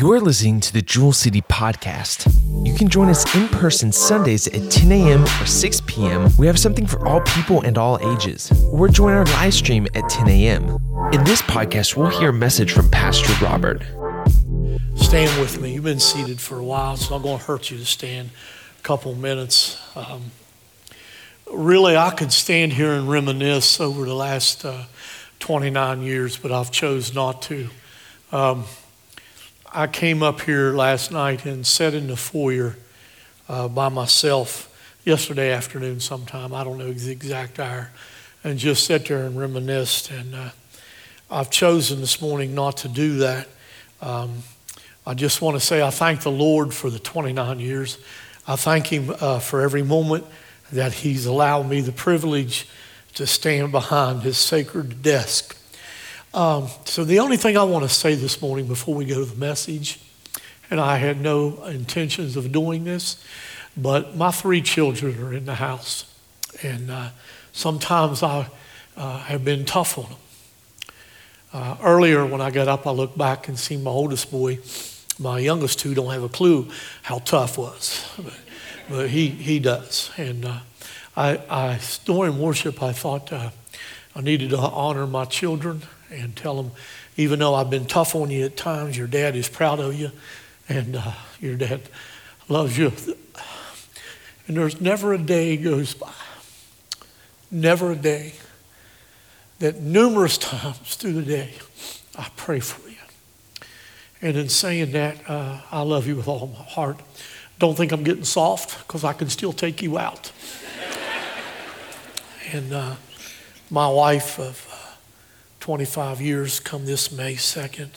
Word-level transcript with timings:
You're 0.00 0.18
listening 0.18 0.60
to 0.60 0.72
the 0.72 0.80
Jewel 0.80 1.12
City 1.12 1.42
Podcast. 1.42 2.34
You 2.66 2.72
can 2.72 2.88
join 2.88 3.10
us 3.10 3.34
in 3.34 3.48
person 3.48 3.92
Sundays 3.92 4.46
at 4.48 4.70
10 4.72 4.90
a.m. 4.92 5.24
or 5.24 5.44
6 5.44 5.82
p.m. 5.82 6.30
We 6.38 6.46
have 6.46 6.58
something 6.58 6.86
for 6.86 7.06
all 7.06 7.20
people 7.20 7.60
and 7.60 7.76
all 7.76 7.98
ages. 8.14 8.50
Or 8.72 8.88
join 8.88 9.12
our 9.12 9.26
live 9.26 9.52
stream 9.52 9.86
at 9.94 10.08
10 10.08 10.26
a.m. 10.26 10.78
In 11.12 11.22
this 11.24 11.42
podcast, 11.42 11.98
we'll 11.98 12.18
hear 12.18 12.30
a 12.30 12.32
message 12.32 12.72
from 12.72 12.88
Pastor 12.88 13.30
Robert. 13.44 13.82
Stand 14.94 15.38
with 15.38 15.60
me. 15.60 15.74
You've 15.74 15.84
been 15.84 16.00
seated 16.00 16.40
for 16.40 16.56
a 16.56 16.64
while. 16.64 16.94
It's 16.94 17.10
not 17.10 17.20
going 17.20 17.38
to 17.38 17.44
hurt 17.44 17.70
you 17.70 17.76
to 17.76 17.84
stand 17.84 18.30
a 18.78 18.82
couple 18.82 19.14
minutes. 19.14 19.78
Um, 19.94 20.30
really, 21.52 21.98
I 21.98 22.08
could 22.12 22.32
stand 22.32 22.72
here 22.72 22.92
and 22.92 23.06
reminisce 23.06 23.78
over 23.78 24.06
the 24.06 24.14
last 24.14 24.64
uh, 24.64 24.84
29 25.40 26.00
years, 26.00 26.38
but 26.38 26.52
I've 26.52 26.70
chose 26.70 27.14
not 27.14 27.42
to. 27.42 27.68
Um, 28.32 28.64
I 29.72 29.86
came 29.86 30.20
up 30.24 30.40
here 30.40 30.72
last 30.72 31.12
night 31.12 31.46
and 31.46 31.64
sat 31.64 31.94
in 31.94 32.08
the 32.08 32.16
foyer 32.16 32.74
uh, 33.48 33.68
by 33.68 33.88
myself 33.88 34.66
yesterday 35.04 35.52
afternoon 35.52 36.00
sometime. 36.00 36.52
I 36.52 36.64
don't 36.64 36.76
know 36.76 36.92
the 36.92 37.12
exact 37.12 37.60
hour. 37.60 37.90
And 38.42 38.58
just 38.58 38.84
sat 38.84 39.06
there 39.06 39.24
and 39.24 39.38
reminisced. 39.38 40.10
And 40.10 40.34
uh, 40.34 40.50
I've 41.30 41.50
chosen 41.50 42.00
this 42.00 42.20
morning 42.20 42.52
not 42.52 42.78
to 42.78 42.88
do 42.88 43.18
that. 43.18 43.46
Um, 44.02 44.38
I 45.06 45.14
just 45.14 45.40
want 45.40 45.54
to 45.54 45.64
say 45.64 45.82
I 45.82 45.90
thank 45.90 46.22
the 46.22 46.32
Lord 46.32 46.74
for 46.74 46.90
the 46.90 46.98
29 46.98 47.60
years. 47.60 47.98
I 48.48 48.56
thank 48.56 48.88
Him 48.88 49.14
uh, 49.20 49.38
for 49.38 49.60
every 49.60 49.84
moment 49.84 50.24
that 50.72 50.92
He's 50.92 51.26
allowed 51.26 51.68
me 51.68 51.80
the 51.80 51.92
privilege 51.92 52.66
to 53.14 53.24
stand 53.24 53.70
behind 53.70 54.22
His 54.22 54.36
sacred 54.36 55.00
desk 55.00 55.56
um, 56.32 56.68
so, 56.84 57.02
the 57.02 57.18
only 57.18 57.36
thing 57.36 57.56
I 57.56 57.64
want 57.64 57.82
to 57.82 57.88
say 57.88 58.14
this 58.14 58.40
morning 58.40 58.68
before 58.68 58.94
we 58.94 59.04
go 59.04 59.16
to 59.16 59.24
the 59.24 59.36
message, 59.36 59.98
and 60.70 60.80
I 60.80 60.96
had 60.96 61.20
no 61.20 61.64
intentions 61.64 62.36
of 62.36 62.52
doing 62.52 62.84
this, 62.84 63.24
but 63.76 64.16
my 64.16 64.30
three 64.30 64.62
children 64.62 65.20
are 65.24 65.34
in 65.34 65.44
the 65.44 65.56
house, 65.56 66.04
and 66.62 66.88
uh, 66.88 67.08
sometimes 67.50 68.22
I 68.22 68.46
uh, 68.96 69.18
have 69.18 69.44
been 69.44 69.64
tough 69.64 69.98
on 69.98 70.04
them. 70.04 70.18
Uh, 71.52 71.76
earlier, 71.82 72.24
when 72.24 72.40
I 72.40 72.52
got 72.52 72.68
up, 72.68 72.86
I 72.86 72.92
looked 72.92 73.18
back 73.18 73.48
and 73.48 73.58
seen 73.58 73.82
my 73.82 73.90
oldest 73.90 74.30
boy. 74.30 74.60
My 75.18 75.40
youngest 75.40 75.80
two 75.80 75.94
don't 75.94 76.12
have 76.12 76.22
a 76.22 76.28
clue 76.28 76.70
how 77.02 77.18
tough 77.18 77.58
was, 77.58 78.08
but, 78.16 78.38
but 78.88 79.10
he, 79.10 79.30
he 79.30 79.58
does. 79.58 80.12
And 80.16 80.44
uh, 80.44 80.60
I, 81.16 81.40
I, 81.50 81.80
during 82.04 82.38
worship, 82.38 82.80
I 82.84 82.92
thought 82.92 83.32
uh, 83.32 83.50
I 84.14 84.20
needed 84.20 84.50
to 84.50 84.58
honor 84.58 85.08
my 85.08 85.24
children 85.24 85.82
and 86.10 86.34
tell 86.36 86.56
them, 86.60 86.72
even 87.16 87.38
though 87.38 87.54
I've 87.54 87.70
been 87.70 87.86
tough 87.86 88.14
on 88.14 88.30
you 88.30 88.44
at 88.44 88.56
times, 88.56 88.96
your 88.96 89.06
dad 89.06 89.36
is 89.36 89.48
proud 89.48 89.80
of 89.80 89.94
you 89.94 90.10
and 90.68 90.96
uh, 90.96 91.12
your 91.40 91.56
dad 91.56 91.82
loves 92.48 92.76
you. 92.78 92.92
And 94.46 94.56
there's 94.56 94.80
never 94.80 95.12
a 95.12 95.18
day 95.18 95.56
goes 95.56 95.94
by, 95.94 96.12
never 97.50 97.92
a 97.92 97.96
day 97.96 98.32
that 99.58 99.80
numerous 99.80 100.38
times 100.38 100.96
through 100.96 101.12
the 101.12 101.22
day 101.22 101.54
I 102.16 102.28
pray 102.36 102.60
for 102.60 102.88
you. 102.88 102.96
And 104.22 104.36
in 104.36 104.48
saying 104.48 104.92
that, 104.92 105.28
uh, 105.28 105.60
I 105.70 105.82
love 105.82 106.06
you 106.06 106.16
with 106.16 106.28
all 106.28 106.46
my 106.48 106.64
heart. 106.64 107.00
Don't 107.58 107.76
think 107.76 107.92
I'm 107.92 108.04
getting 108.04 108.24
soft 108.24 108.86
because 108.86 109.04
I 109.04 109.12
can 109.12 109.28
still 109.28 109.52
take 109.52 109.82
you 109.82 109.98
out. 109.98 110.32
and 112.52 112.72
uh, 112.72 112.96
my 113.70 113.88
wife 113.88 114.38
of 114.38 114.69
25 115.70 116.20
years 116.20 116.58
come 116.58 116.84
this 116.84 117.12
May 117.12 117.34
2nd, 117.36 117.90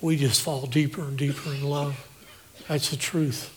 we 0.00 0.16
just 0.16 0.42
fall 0.42 0.66
deeper 0.66 1.02
and 1.02 1.16
deeper 1.16 1.48
in 1.50 1.62
love. 1.62 2.08
That's 2.66 2.90
the 2.90 2.96
truth. 2.96 3.56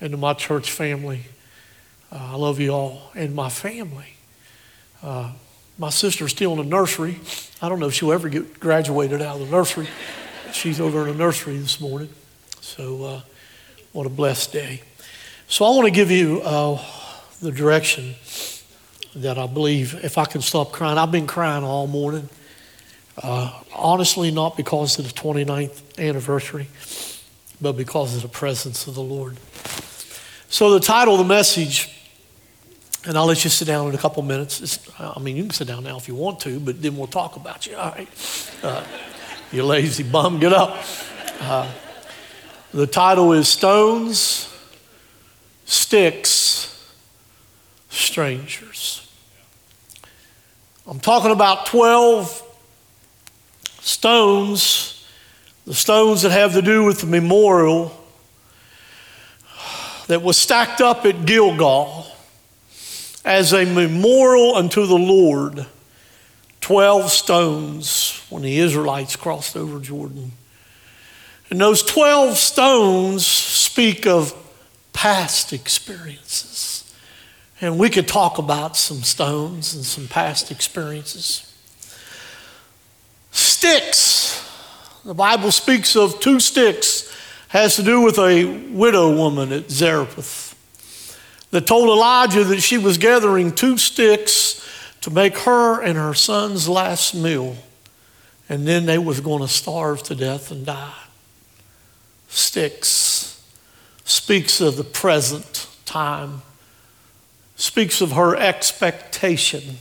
And 0.00 0.12
to 0.12 0.16
my 0.16 0.32
church 0.32 0.70
family, 0.70 1.24
uh, 2.10 2.30
I 2.32 2.36
love 2.36 2.60
you 2.60 2.70
all. 2.70 3.12
And 3.14 3.34
my 3.34 3.50
family, 3.50 4.14
uh, 5.02 5.32
my 5.76 5.90
sister's 5.90 6.30
still 6.30 6.52
in 6.52 6.58
the 6.60 6.64
nursery. 6.64 7.20
I 7.60 7.68
don't 7.68 7.78
know 7.78 7.88
if 7.88 7.92
she'll 7.92 8.12
ever 8.12 8.30
get 8.30 8.58
graduated 8.58 9.20
out 9.20 9.38
of 9.38 9.50
the 9.50 9.54
nursery. 9.54 9.88
She's 10.54 10.80
over 10.80 11.02
in 11.02 11.08
the 11.08 11.18
nursery 11.22 11.58
this 11.58 11.78
morning. 11.78 12.08
So, 12.62 13.04
uh, 13.04 13.20
what 13.92 14.06
a 14.06 14.08
blessed 14.08 14.50
day. 14.50 14.80
So, 15.46 15.66
I 15.66 15.76
want 15.76 15.84
to 15.88 15.90
give 15.90 16.10
you 16.10 16.40
uh, 16.40 16.82
the 17.42 17.52
direction 17.52 18.14
that 19.16 19.38
I 19.38 19.46
believe 19.46 20.04
if 20.04 20.18
I 20.18 20.24
can 20.24 20.42
stop 20.42 20.72
crying, 20.72 20.98
I've 20.98 21.12
been 21.12 21.26
crying 21.26 21.64
all 21.64 21.86
morning. 21.86 22.28
Uh, 23.22 23.50
honestly, 23.74 24.30
not 24.30 24.56
because 24.56 24.98
of 24.98 25.06
the 25.06 25.12
29th 25.12 25.98
anniversary, 25.98 26.68
but 27.60 27.72
because 27.72 28.14
of 28.14 28.22
the 28.22 28.28
presence 28.28 28.86
of 28.86 28.94
the 28.94 29.02
Lord. 29.02 29.38
So, 30.48 30.70
the 30.70 30.80
title 30.80 31.14
of 31.14 31.18
the 31.18 31.24
message, 31.24 31.90
and 33.06 33.16
I'll 33.16 33.26
let 33.26 33.42
you 33.42 33.50
sit 33.50 33.64
down 33.66 33.88
in 33.88 33.94
a 33.94 33.98
couple 33.98 34.22
minutes. 34.22 34.60
It's, 34.60 35.00
I 35.00 35.18
mean, 35.18 35.36
you 35.36 35.44
can 35.44 35.52
sit 35.52 35.66
down 35.66 35.84
now 35.84 35.96
if 35.96 36.08
you 36.08 36.14
want 36.14 36.40
to, 36.40 36.60
but 36.60 36.82
then 36.82 36.96
we'll 36.96 37.06
talk 37.06 37.36
about 37.36 37.66
you. 37.66 37.76
All 37.76 37.90
right. 37.90 38.50
Uh, 38.62 38.84
you 39.50 39.64
lazy 39.64 40.02
bum, 40.02 40.38
get 40.38 40.52
up. 40.52 40.76
Uh, 41.40 41.70
the 42.74 42.86
title 42.86 43.32
is 43.32 43.48
Stones, 43.48 44.52
Sticks, 45.64 46.92
Strangers. 47.88 49.05
I'm 50.88 51.00
talking 51.00 51.32
about 51.32 51.66
12 51.66 52.44
stones, 53.80 55.04
the 55.66 55.74
stones 55.74 56.22
that 56.22 56.30
have 56.30 56.52
to 56.52 56.62
do 56.62 56.84
with 56.84 57.00
the 57.00 57.08
memorial 57.08 57.90
that 60.06 60.22
was 60.22 60.38
stacked 60.38 60.80
up 60.80 61.04
at 61.04 61.26
Gilgal 61.26 62.06
as 63.24 63.52
a 63.52 63.64
memorial 63.64 64.54
unto 64.54 64.86
the 64.86 64.94
Lord. 64.96 65.66
12 66.60 67.10
stones 67.10 68.24
when 68.30 68.42
the 68.42 68.58
Israelites 68.58 69.16
crossed 69.16 69.56
over 69.56 69.80
Jordan. 69.80 70.32
And 71.50 71.60
those 71.60 71.82
12 71.82 72.36
stones 72.36 73.26
speak 73.26 74.06
of 74.06 74.34
past 74.92 75.52
experiences. 75.52 76.55
And 77.60 77.78
we 77.78 77.88
could 77.88 78.06
talk 78.06 78.38
about 78.38 78.76
some 78.76 79.02
stones 79.02 79.74
and 79.74 79.84
some 79.84 80.08
past 80.08 80.50
experiences. 80.50 81.52
Sticks. 83.30 84.42
The 85.04 85.14
Bible 85.14 85.52
speaks 85.52 85.96
of 85.96 86.20
two 86.20 86.40
sticks, 86.40 87.14
has 87.48 87.76
to 87.76 87.82
do 87.82 88.00
with 88.00 88.18
a 88.18 88.44
widow 88.70 89.14
woman 89.14 89.52
at 89.52 89.70
Zarephath 89.70 90.54
that 91.50 91.66
told 91.66 91.88
Elijah 91.88 92.44
that 92.44 92.60
she 92.60 92.76
was 92.76 92.98
gathering 92.98 93.52
two 93.52 93.78
sticks 93.78 94.62
to 95.00 95.10
make 95.10 95.38
her 95.38 95.80
and 95.80 95.96
her 95.96 96.12
son's 96.12 96.68
last 96.68 97.14
meal, 97.14 97.56
and 98.48 98.66
then 98.66 98.84
they 98.86 98.98
was 98.98 99.20
going 99.20 99.40
to 99.40 99.48
starve 99.48 100.02
to 100.02 100.14
death 100.14 100.50
and 100.50 100.66
die. 100.66 100.92
Sticks 102.28 103.42
speaks 104.04 104.60
of 104.60 104.76
the 104.76 104.84
present 104.84 105.68
time 105.84 106.42
speaks 107.56 108.00
of 108.00 108.12
her 108.12 108.36
expectation. 108.36 109.78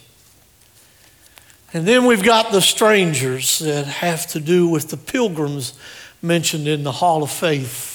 And 1.73 1.85
then 1.85 2.05
we've 2.05 2.23
got 2.23 2.51
the 2.51 2.61
strangers 2.61 3.59
that 3.59 3.85
have 3.85 4.27
to 4.27 4.39
do 4.39 4.67
with 4.67 4.89
the 4.89 4.97
pilgrims 4.97 5.77
mentioned 6.21 6.67
in 6.67 6.83
the 6.83 6.93
Hall 6.93 7.21
of 7.21 7.29
Faith 7.29 7.93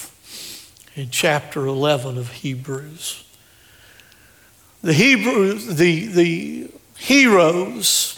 in 0.95 1.09
chapter 1.11 1.67
11 1.67 2.19
of 2.19 2.31
Hebrews. 2.31 3.25
The 4.83 4.93
Hebrews, 4.93 5.77
the, 5.77 6.07
the 6.07 6.71
heroes, 6.99 8.17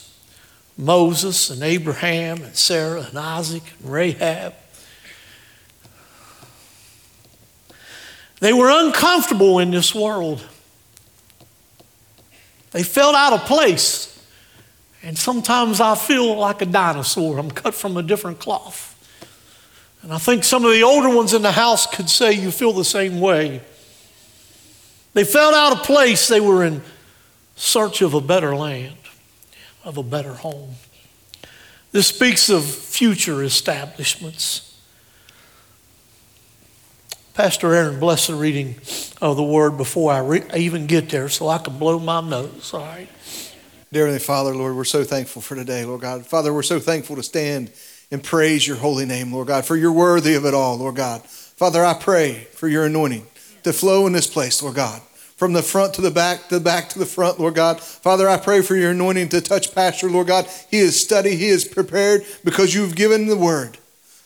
Moses 0.77 1.51
and 1.51 1.63
Abraham 1.63 2.42
and 2.42 2.57
Sarah 2.57 3.03
and 3.03 3.19
Isaac 3.19 3.63
and 3.81 3.92
Rahab, 3.92 4.54
they 8.41 8.53
were 8.53 8.71
uncomfortable 8.71 9.60
in 9.60 9.71
this 9.71 9.95
world. 9.95 10.45
They 12.72 12.83
felt 12.83 13.15
out 13.15 13.33
of 13.33 13.45
place. 13.45 14.09
And 15.03 15.19
sometimes 15.19 15.80
I 15.80 15.95
feel 15.95 16.36
like 16.36 16.63
a 16.63 16.66
dinosaur. 16.66 17.39
I'm 17.39 17.51
cut 17.51 17.74
from 17.74 17.97
a 17.97 18.03
different 18.03 18.39
cloth. 18.39 18.89
And 20.03 20.13
I 20.13 20.19
think 20.19 20.45
some 20.45 20.65
of 20.65 20.72
the 20.72 20.83
older 20.83 21.15
ones 21.15 21.33
in 21.33 21.42
the 21.42 21.53
house 21.53 21.86
could 21.86 22.10
say 22.10 22.33
you 22.33 22.51
feel 22.51 22.72
the 22.72 22.84
same 22.84 23.21
way. 23.21 23.60
They 25.15 25.24
felt 25.24 25.54
out 25.54 25.72
of 25.72 25.84
place. 25.84 26.28
They 26.28 26.41
were 26.41 26.65
in 26.65 26.83
search 27.57 28.03
of 28.03 28.15
a 28.15 28.21
better 28.21 28.57
land, 28.57 28.97
of 29.84 29.98
a 29.98 30.03
better 30.03 30.34
home. 30.34 30.74
This 31.92 32.07
speaks 32.07 32.48
of 32.48 32.65
future 32.65 33.42
establishments. 33.42 34.72
Pastor 37.34 37.75
Aaron, 37.75 37.99
bless 37.99 38.27
the 38.27 38.34
reading 38.34 38.75
of 39.23 39.37
the 39.37 39.43
word 39.43 39.79
before 39.79 40.13
I, 40.13 40.19
re- 40.19 40.45
I 40.53 40.59
even 40.59 40.87
get 40.87 41.09
there 41.09 41.31
so 41.31 41.49
I 41.49 41.57
can 41.57 41.79
blow 41.79 41.99
my 41.99 42.21
nose, 42.21 42.75
all 42.75 42.81
right? 42.81 43.09
Dear 43.91 44.03
Heavenly 44.03 44.19
Father, 44.19 44.55
Lord, 44.55 44.77
we're 44.77 44.84
so 44.84 45.03
thankful 45.03 45.41
for 45.41 45.55
today, 45.55 45.87
Lord 45.87 46.03
God. 46.03 46.27
Father, 46.27 46.53
we're 46.53 46.63
so 46.63 46.79
thankful 46.79 47.17
to 47.17 47.23
stand 47.23 47.73
and 48.11 48.23
praise 48.23 48.67
your 48.67 48.77
holy 48.77 49.07
name, 49.07 49.33
Lord 49.33 49.49
God, 49.49 49.65
for 49.65 49.77
you're 49.77 49.93
worthy 49.93 50.34
of 50.34 50.45
it 50.45 50.53
all, 50.53 50.77
Lord 50.77 50.97
God. 50.97 51.23
Father, 51.23 51.83
I 51.83 51.95
pray 51.95 52.49
for 52.53 52.69
your 52.69 52.84
anointing 52.84 53.27
to 53.63 53.73
flow 53.73 54.07
in 54.07 54.13
this 54.13 54.27
place, 54.27 54.63
Lord 54.63 54.77
God 54.77 55.01
from 55.43 55.55
the 55.55 55.63
front 55.63 55.93
to 55.93 56.01
the 56.01 56.09
back, 56.09 56.51
the 56.51 56.61
back 56.61 56.89
to 56.89 57.01
the 57.01 57.05
front, 57.05 57.41
Lord 57.41 57.57
God. 57.57 57.81
Father, 57.81 58.29
I 58.29 58.37
pray 58.37 58.63
for 58.63 58.77
your 58.77 58.93
anointing 58.93 59.31
to 59.31 59.41
touch 59.41 59.75
Pastor, 59.75 60.09
Lord 60.09 60.29
God. 60.29 60.47
He 60.71 60.79
is 60.79 61.01
studied, 61.01 61.34
he 61.34 61.49
is 61.49 61.65
prepared 61.65 62.23
because 62.45 62.77
you've 62.77 62.95
given 62.95 63.27
the 63.27 63.37
word. 63.37 63.77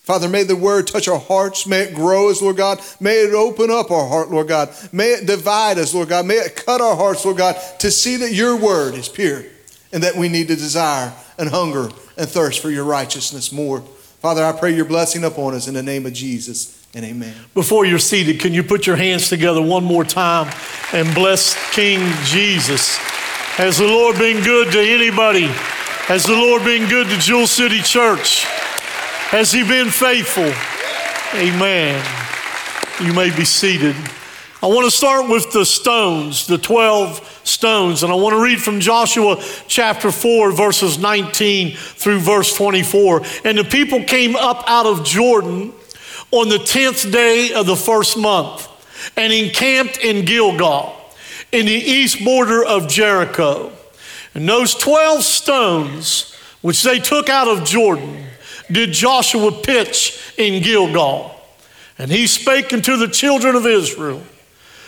Father, 0.06 0.28
may 0.28 0.44
the 0.44 0.54
word 0.54 0.86
touch 0.86 1.08
our 1.08 1.18
hearts. 1.18 1.66
May 1.66 1.80
it 1.80 1.94
grow 1.94 2.30
us, 2.30 2.40
Lord 2.40 2.56
God. 2.56 2.80
May 3.00 3.24
it 3.24 3.34
open 3.34 3.72
up 3.72 3.90
our 3.90 4.06
heart, 4.06 4.30
Lord 4.30 4.46
God. 4.46 4.72
May 4.92 5.08
it 5.08 5.26
divide 5.26 5.78
us, 5.78 5.92
Lord 5.92 6.08
God. 6.08 6.26
May 6.26 6.36
it 6.36 6.54
cut 6.54 6.80
our 6.80 6.94
hearts, 6.94 7.24
Lord 7.24 7.38
God, 7.38 7.56
to 7.80 7.90
see 7.90 8.14
that 8.18 8.32
your 8.32 8.54
word 8.56 8.94
is 8.94 9.08
pure 9.08 9.42
and 9.92 10.04
that 10.04 10.14
we 10.14 10.28
need 10.28 10.46
to 10.46 10.54
desire 10.54 11.12
and 11.38 11.48
hunger 11.48 11.88
and 12.16 12.28
thirst 12.28 12.62
for 12.62 12.70
your 12.70 12.84
righteousness 12.84 13.50
more. 13.50 13.80
Father, 13.80 14.44
I 14.44 14.52
pray 14.52 14.76
your 14.76 14.84
blessing 14.84 15.24
upon 15.24 15.54
us 15.54 15.66
in 15.66 15.74
the 15.74 15.82
name 15.82 16.06
of 16.06 16.12
Jesus 16.12 16.86
and 16.94 17.04
amen. 17.04 17.34
Before 17.52 17.84
you're 17.84 17.98
seated, 17.98 18.38
can 18.38 18.54
you 18.54 18.62
put 18.62 18.86
your 18.86 18.96
hands 18.96 19.28
together 19.28 19.60
one 19.60 19.82
more 19.82 20.04
time 20.04 20.54
and 20.92 21.12
bless 21.16 21.56
King 21.74 21.98
Jesus? 22.22 22.96
Has 23.56 23.78
the 23.78 23.86
Lord 23.88 24.18
been 24.18 24.44
good 24.44 24.70
to 24.70 24.78
anybody? 24.78 25.48
Has 26.06 26.22
the 26.22 26.36
Lord 26.36 26.62
been 26.62 26.88
good 26.88 27.08
to 27.08 27.18
Jewel 27.18 27.48
City 27.48 27.80
Church? 27.80 28.46
Has 29.30 29.50
He 29.50 29.64
been 29.64 29.90
faithful? 29.90 30.52
Amen. 31.34 32.00
You 33.00 33.12
may 33.12 33.36
be 33.36 33.44
seated. 33.44 33.96
I 34.62 34.66
want 34.68 34.84
to 34.84 34.90
start 34.90 35.28
with 35.28 35.50
the 35.50 35.66
stones, 35.66 36.46
the 36.46 36.58
12 36.58 37.40
stones, 37.42 38.04
and 38.04 38.12
I 38.12 38.14
want 38.14 38.34
to 38.34 38.40
read 38.40 38.62
from 38.62 38.78
Joshua 38.78 39.42
chapter 39.66 40.12
4, 40.12 40.52
verses 40.52 40.98
19 40.98 41.74
through 41.74 42.20
verse 42.20 42.56
24. 42.56 43.22
And 43.44 43.58
the 43.58 43.64
people 43.64 44.04
came 44.04 44.36
up 44.36 44.62
out 44.68 44.86
of 44.86 45.04
Jordan 45.04 45.72
on 46.30 46.48
the 46.48 46.58
10th 46.58 47.10
day 47.10 47.52
of 47.52 47.66
the 47.66 47.76
first 47.76 48.16
month 48.16 48.68
and 49.16 49.32
encamped 49.32 49.98
in 49.98 50.24
Gilgal 50.24 50.94
in 51.50 51.66
the 51.66 51.72
east 51.72 52.24
border 52.24 52.64
of 52.64 52.86
Jericho. 52.86 53.72
And 54.34 54.48
those 54.48 54.72
12 54.74 55.24
stones 55.24 56.32
which 56.62 56.84
they 56.84 57.00
took 57.00 57.28
out 57.28 57.48
of 57.48 57.64
Jordan 57.64 58.26
did 58.70 58.92
Joshua 58.92 59.52
pitch 59.52 60.34
in 60.36 60.62
Gilgal. 60.62 61.32
And 61.98 62.10
he 62.10 62.26
spake 62.26 62.72
unto 62.72 62.96
the 62.96 63.08
children 63.08 63.54
of 63.56 63.66
Israel, 63.66 64.22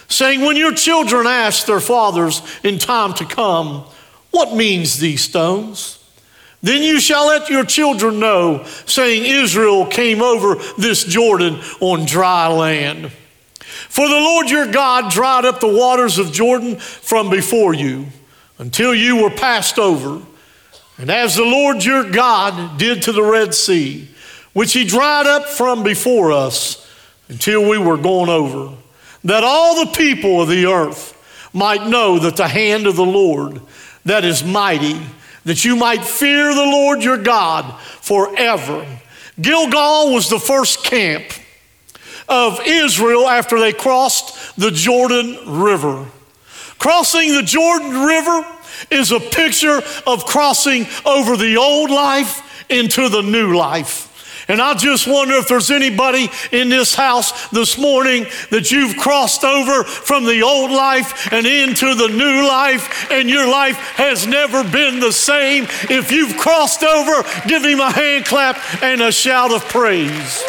saying, 0.09 0.41
When 0.43 0.57
your 0.57 0.75
children 0.75 1.27
ask 1.27 1.67
their 1.67 1.81
fathers 1.81 2.43
in 2.63 2.79
time 2.79 3.15
to 3.15 3.25
come, 3.25 3.85
What 4.31 4.55
means 4.55 4.99
these 4.99 5.23
stones? 5.23 5.95
Then 6.61 6.83
you 6.83 7.01
shall 7.01 7.29
let 7.29 7.49
your 7.49 7.65
children 7.65 8.19
know, 8.19 8.65
saying, 8.85 9.25
Israel 9.25 9.87
came 9.87 10.23
over 10.23 10.57
this 10.77 11.05
Jordan 11.05 11.61
on 11.81 12.05
dry 12.05 12.49
land. 12.49 13.13
For 13.89 14.09
the 14.09 14.15
Lord 14.15 14.51
your 14.51 14.67
God 14.67 15.11
dried 15.13 15.45
up 15.45 15.61
the 15.61 15.73
waters 15.73 16.19
of 16.19 16.33
Jordan 16.33 16.77
from 16.77 17.31
before 17.31 17.75
you 17.75 18.07
until 18.59 18.93
you 18.93 19.23
were 19.23 19.31
passed 19.31 19.79
over. 19.79 20.21
And 20.99 21.11
as 21.11 21.37
the 21.37 21.45
Lord 21.45 21.85
your 21.85 22.11
God 22.11 22.79
did 22.79 23.03
to 23.03 23.13
the 23.13 23.23
Red 23.23 23.55
Sea, 23.55 24.09
which 24.53 24.73
he 24.73 24.85
dried 24.85 25.27
up 25.27 25.47
from 25.47 25.83
before 25.83 26.33
us 26.33 26.87
until 27.29 27.69
we 27.69 27.79
were 27.79 27.97
gone 27.97 28.29
over, 28.29 28.75
that 29.25 29.45
all 29.45 29.85
the 29.85 29.93
people 29.93 30.43
of 30.43 30.49
the 30.49 30.67
earth 30.67 31.15
might 31.53 31.87
know 31.87 32.19
that 32.19 32.37
the 32.37 32.49
hand 32.49 32.87
of 32.87 32.97
the 32.97 33.05
Lord 33.05 33.61
that 34.05 34.25
is 34.25 34.45
mighty 34.45 35.01
that 35.45 35.65
you 35.65 35.77
might 35.77 36.05
fear 36.05 36.55
the 36.55 36.61
Lord 36.61 37.03
your 37.03 37.17
God 37.17 37.81
forever. 37.81 38.87
Gilgal 39.41 40.13
was 40.13 40.29
the 40.29 40.39
first 40.39 40.85
camp 40.85 41.25
of 42.29 42.61
Israel 42.67 43.27
after 43.27 43.59
they 43.59 43.73
crossed 43.73 44.57
the 44.57 44.71
Jordan 44.71 45.39
River. 45.47 46.07
Crossing 46.79 47.33
the 47.33 47.43
Jordan 47.43 48.05
River 48.05 48.47
is 48.91 49.13
a 49.13 49.21
picture 49.21 49.81
of 50.07 50.25
crossing 50.25 50.87
over 51.05 51.37
the 51.37 51.57
old 51.57 51.91
life 51.91 52.43
into 52.71 53.09
the 53.09 53.23
new 53.23 53.57
life. 53.57 54.09
And 54.49 54.63
I 54.63 54.73
just 54.73 55.07
wonder 55.07 55.35
if 55.35 55.47
there's 55.49 55.71
anybody 55.71 56.31
in 56.53 56.71
this 56.71 56.95
house 56.95 57.51
this 57.51 57.77
morning 57.77 58.25
that 58.51 58.71
you've 58.71 58.97
crossed 58.97 59.45
over 59.45 59.85
from 59.85 60.25
the 60.25 60.41
old 60.43 60.71
life 60.71 61.31
and 61.33 61.47
into 61.47 61.95
the 61.95 62.09
new 62.09 62.49
life, 62.49 63.11
and 63.11 63.29
your 63.29 63.47
life 63.47 63.77
has 63.97 64.27
never 64.27 64.65
been 64.65 65.01
the 65.01 65.13
same. 65.13 65.65
If 65.91 66.11
you've 66.11 66.39
crossed 66.39 66.83
over, 66.83 67.29
give 67.47 67.63
him 67.63 67.81
a 67.81 67.91
hand 67.91 68.25
clap 68.25 68.57
and 68.83 69.03
a 69.03 69.13
shout 69.13 69.53
of 69.53 69.69
praise. 69.69 70.43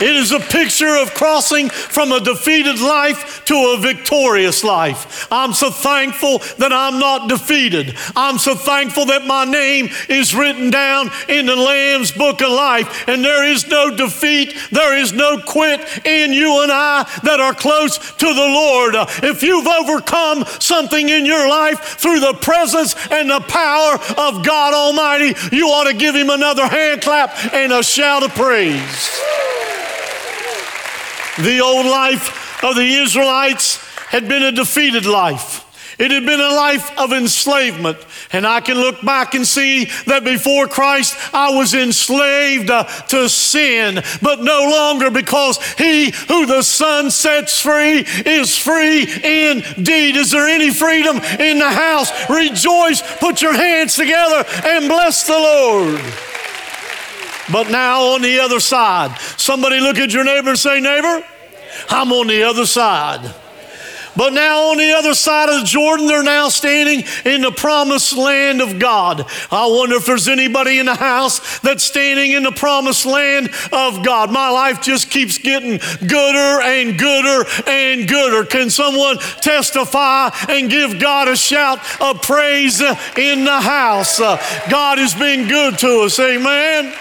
It 0.00 0.16
is 0.16 0.32
a 0.32 0.40
picture 0.40 0.96
of 0.96 1.14
crossing 1.14 1.70
from 1.70 2.10
a 2.10 2.18
defeated 2.18 2.80
life 2.80 3.44
to 3.44 3.54
a 3.54 3.78
victorious 3.78 4.64
life. 4.64 5.28
I'm 5.30 5.52
so 5.52 5.70
thankful 5.70 6.38
that 6.58 6.72
I'm 6.72 6.98
not 6.98 7.28
defeated. 7.28 7.96
I'm 8.16 8.38
so 8.38 8.56
thankful 8.56 9.06
that 9.06 9.24
my 9.24 9.44
name 9.44 9.88
is 10.08 10.34
written 10.34 10.70
down 10.70 11.10
in 11.28 11.46
the 11.46 11.54
Lamb's 11.54 12.10
book 12.10 12.42
of 12.42 12.50
life, 12.50 13.08
and 13.08 13.24
there 13.24 13.44
is 13.44 13.68
no 13.68 13.94
defeat, 13.94 14.56
there 14.72 14.96
is 14.96 15.12
no 15.12 15.38
quit 15.38 15.80
in 16.04 16.32
you 16.32 16.62
and 16.62 16.72
I 16.72 17.08
that 17.22 17.38
are 17.38 17.54
close 17.54 17.98
to 17.98 18.26
the 18.26 18.34
Lord. 18.34 18.94
If 19.22 19.42
you've 19.42 19.66
overcome 19.66 20.44
something 20.58 21.08
in 21.08 21.24
your 21.24 21.48
life 21.48 21.80
through 21.80 22.20
the 22.20 22.34
presence 22.34 22.96
and 23.10 23.30
the 23.30 23.40
power 23.40 23.94
of 24.18 24.44
God 24.44 24.74
Almighty, 24.74 25.34
you 25.54 25.68
ought 25.68 25.84
to 25.84 25.94
give 25.94 26.16
Him 26.16 26.30
another 26.30 26.66
hand 26.66 27.02
clap 27.02 27.54
and 27.54 27.72
a 27.72 27.82
shout 27.82 28.24
of 28.24 28.34
praise. 28.34 29.20
The 31.38 31.60
old 31.60 31.86
life 31.86 32.62
of 32.62 32.76
the 32.76 32.94
Israelites 33.02 33.76
had 34.06 34.28
been 34.28 34.44
a 34.44 34.52
defeated 34.52 35.04
life. 35.04 35.64
It 35.98 36.10
had 36.10 36.26
been 36.26 36.40
a 36.40 36.54
life 36.54 36.96
of 36.98 37.12
enslavement. 37.12 37.98
And 38.32 38.46
I 38.46 38.60
can 38.60 38.76
look 38.76 39.00
back 39.02 39.34
and 39.34 39.46
see 39.46 39.86
that 40.06 40.24
before 40.24 40.66
Christ, 40.66 41.16
I 41.32 41.54
was 41.54 41.74
enslaved 41.74 42.70
uh, 42.70 42.84
to 42.84 43.28
sin, 43.28 44.02
but 44.20 44.42
no 44.42 44.68
longer 44.70 45.10
because 45.10 45.58
he 45.74 46.10
who 46.28 46.46
the 46.46 46.62
Son 46.62 47.10
sets 47.10 47.60
free 47.60 48.04
is 48.26 48.56
free 48.56 49.02
indeed. 49.02 50.16
Is 50.16 50.30
there 50.30 50.48
any 50.48 50.70
freedom 50.70 51.16
in 51.38 51.58
the 51.58 51.70
house? 51.70 52.10
Rejoice, 52.28 53.02
put 53.18 53.40
your 53.40 53.54
hands 53.54 53.94
together, 53.94 54.44
and 54.64 54.88
bless 54.88 55.26
the 55.26 55.32
Lord. 55.32 56.33
But 57.52 57.70
now 57.70 58.14
on 58.14 58.22
the 58.22 58.40
other 58.40 58.60
side, 58.60 59.18
somebody 59.36 59.80
look 59.80 59.98
at 59.98 60.12
your 60.12 60.24
neighbor 60.24 60.50
and 60.50 60.58
say, 60.58 60.80
Neighbor, 60.80 61.24
I'm 61.88 62.12
on 62.12 62.26
the 62.26 62.42
other 62.44 62.66
side. 62.66 63.34
But 64.16 64.32
now 64.32 64.70
on 64.70 64.78
the 64.78 64.92
other 64.92 65.14
side 65.14 65.48
of 65.48 65.66
Jordan, 65.66 66.06
they're 66.06 66.22
now 66.22 66.48
standing 66.48 67.04
in 67.24 67.42
the 67.42 67.50
promised 67.50 68.16
land 68.16 68.60
of 68.60 68.78
God. 68.78 69.26
I 69.50 69.66
wonder 69.66 69.96
if 69.96 70.06
there's 70.06 70.28
anybody 70.28 70.78
in 70.78 70.86
the 70.86 70.94
house 70.94 71.58
that's 71.60 71.82
standing 71.82 72.30
in 72.32 72.44
the 72.44 72.52
promised 72.52 73.06
land 73.06 73.50
of 73.72 74.04
God. 74.04 74.30
My 74.30 74.50
life 74.50 74.80
just 74.80 75.10
keeps 75.10 75.38
getting 75.38 75.78
gooder 76.06 76.62
and 76.62 76.98
gooder 76.98 77.44
and 77.66 78.08
gooder. 78.08 78.44
Can 78.44 78.70
someone 78.70 79.18
testify 79.18 80.30
and 80.48 80.70
give 80.70 81.00
God 81.00 81.28
a 81.28 81.36
shout 81.36 81.80
of 82.00 82.22
praise 82.22 82.80
in 82.80 83.44
the 83.44 83.60
house? 83.60 84.20
Uh, 84.20 84.36
God 84.70 84.98
has 84.98 85.14
been 85.14 85.48
good 85.48 85.76
to 85.78 86.02
us. 86.02 86.18
Amen. 86.20 86.94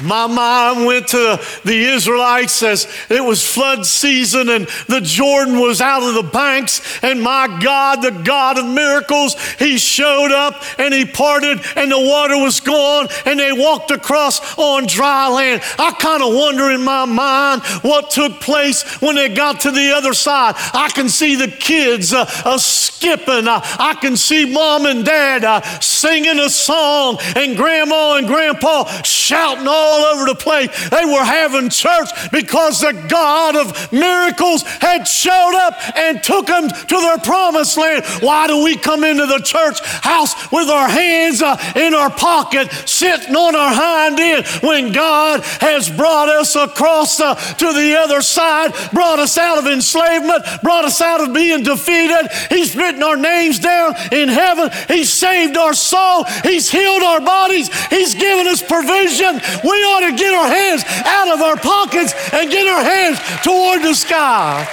My 0.00 0.28
mind 0.28 0.86
went 0.86 1.08
to 1.08 1.40
the 1.64 1.84
Israelites 1.84 2.62
as 2.62 2.86
it 3.10 3.22
was 3.22 3.44
flood 3.44 3.84
season 3.84 4.48
and 4.48 4.68
the 4.86 5.00
Jordan 5.00 5.58
was 5.58 5.80
out 5.80 6.02
of 6.02 6.14
the 6.14 6.30
banks. 6.30 6.80
And 7.02 7.20
my 7.20 7.58
God, 7.60 8.02
the 8.02 8.12
God 8.12 8.58
of 8.58 8.66
miracles, 8.66 9.34
He 9.54 9.76
showed 9.76 10.30
up 10.30 10.62
and 10.78 10.94
He 10.94 11.04
parted 11.04 11.60
and 11.74 11.90
the 11.90 11.98
water 11.98 12.36
was 12.36 12.60
gone 12.60 13.08
and 13.26 13.40
they 13.40 13.52
walked 13.52 13.90
across 13.90 14.56
on 14.56 14.86
dry 14.86 15.28
land. 15.28 15.62
I 15.78 15.90
kind 15.92 16.22
of 16.22 16.32
wonder 16.32 16.70
in 16.70 16.82
my 16.82 17.04
mind 17.04 17.62
what 17.82 18.10
took 18.10 18.40
place 18.40 18.82
when 19.00 19.16
they 19.16 19.28
got 19.28 19.60
to 19.60 19.72
the 19.72 19.92
other 19.92 20.14
side. 20.14 20.54
I 20.74 20.90
can 20.94 21.08
see 21.08 21.34
the 21.34 21.48
kids 21.48 22.12
uh, 22.12 22.24
uh, 22.44 22.58
skipping. 22.58 23.48
Uh, 23.48 23.60
I 23.78 23.96
can 24.00 24.16
see 24.16 24.52
mom 24.52 24.86
and 24.86 25.04
dad 25.04 25.44
uh, 25.44 25.60
singing 25.80 26.38
a 26.38 26.50
song 26.50 27.18
and 27.34 27.56
grandma 27.56 28.16
and 28.16 28.26
grandpa 28.26 28.84
shouting 29.02 29.66
all 29.66 29.87
all 29.88 30.04
over 30.12 30.26
the 30.26 30.34
place. 30.34 30.68
They 30.90 31.04
were 31.04 31.24
having 31.24 31.70
church 31.70 32.10
because 32.30 32.80
the 32.80 32.92
God 33.08 33.56
of 33.56 33.92
miracles 33.92 34.62
had 34.62 35.08
showed 35.08 35.56
up 35.56 35.74
and 35.96 36.22
took 36.22 36.46
them 36.46 36.68
to 36.68 36.96
their 37.00 37.18
promised 37.18 37.76
land. 37.76 38.04
Why 38.20 38.46
do 38.46 38.62
we 38.62 38.76
come 38.76 39.04
into 39.04 39.26
the 39.26 39.40
church 39.40 39.80
house 40.02 40.34
with 40.52 40.68
our 40.68 40.88
hands 40.88 41.42
uh, 41.42 41.56
in 41.76 41.94
our 41.94 42.10
pocket, 42.10 42.70
sitting 42.86 43.34
on 43.34 43.54
our 43.56 43.72
hind 43.72 44.20
end 44.20 44.46
when 44.62 44.92
God 44.92 45.40
has 45.60 45.88
brought 45.88 46.28
us 46.28 46.54
across 46.56 47.20
uh, 47.20 47.34
to 47.34 47.72
the 47.72 47.96
other 47.98 48.20
side, 48.20 48.72
brought 48.92 49.18
us 49.18 49.38
out 49.38 49.58
of 49.58 49.66
enslavement, 49.66 50.44
brought 50.62 50.84
us 50.84 51.00
out 51.00 51.20
of 51.20 51.34
being 51.34 51.62
defeated? 51.62 52.28
He's 52.50 52.76
written 52.76 53.02
our 53.02 53.16
names 53.16 53.58
down 53.58 53.94
in 54.12 54.28
heaven. 54.28 54.70
He's 54.88 55.12
saved 55.12 55.56
our 55.56 55.74
soul. 55.74 56.24
He's 56.42 56.70
healed 56.70 57.02
our 57.02 57.20
bodies. 57.20 57.68
He's 57.86 58.14
given 58.14 58.46
us 58.46 58.62
provision. 58.62 59.40
We 59.64 59.77
ought 59.78 60.10
to 60.10 60.16
get 60.16 60.34
our 60.34 60.48
hands 60.48 60.84
out 61.04 61.34
of 61.34 61.40
our 61.40 61.56
pockets 61.56 62.14
and 62.32 62.50
get 62.50 62.66
our 62.66 62.82
hands 62.82 63.18
toward 63.42 63.82
the 63.82 63.94
sky. 63.94 64.66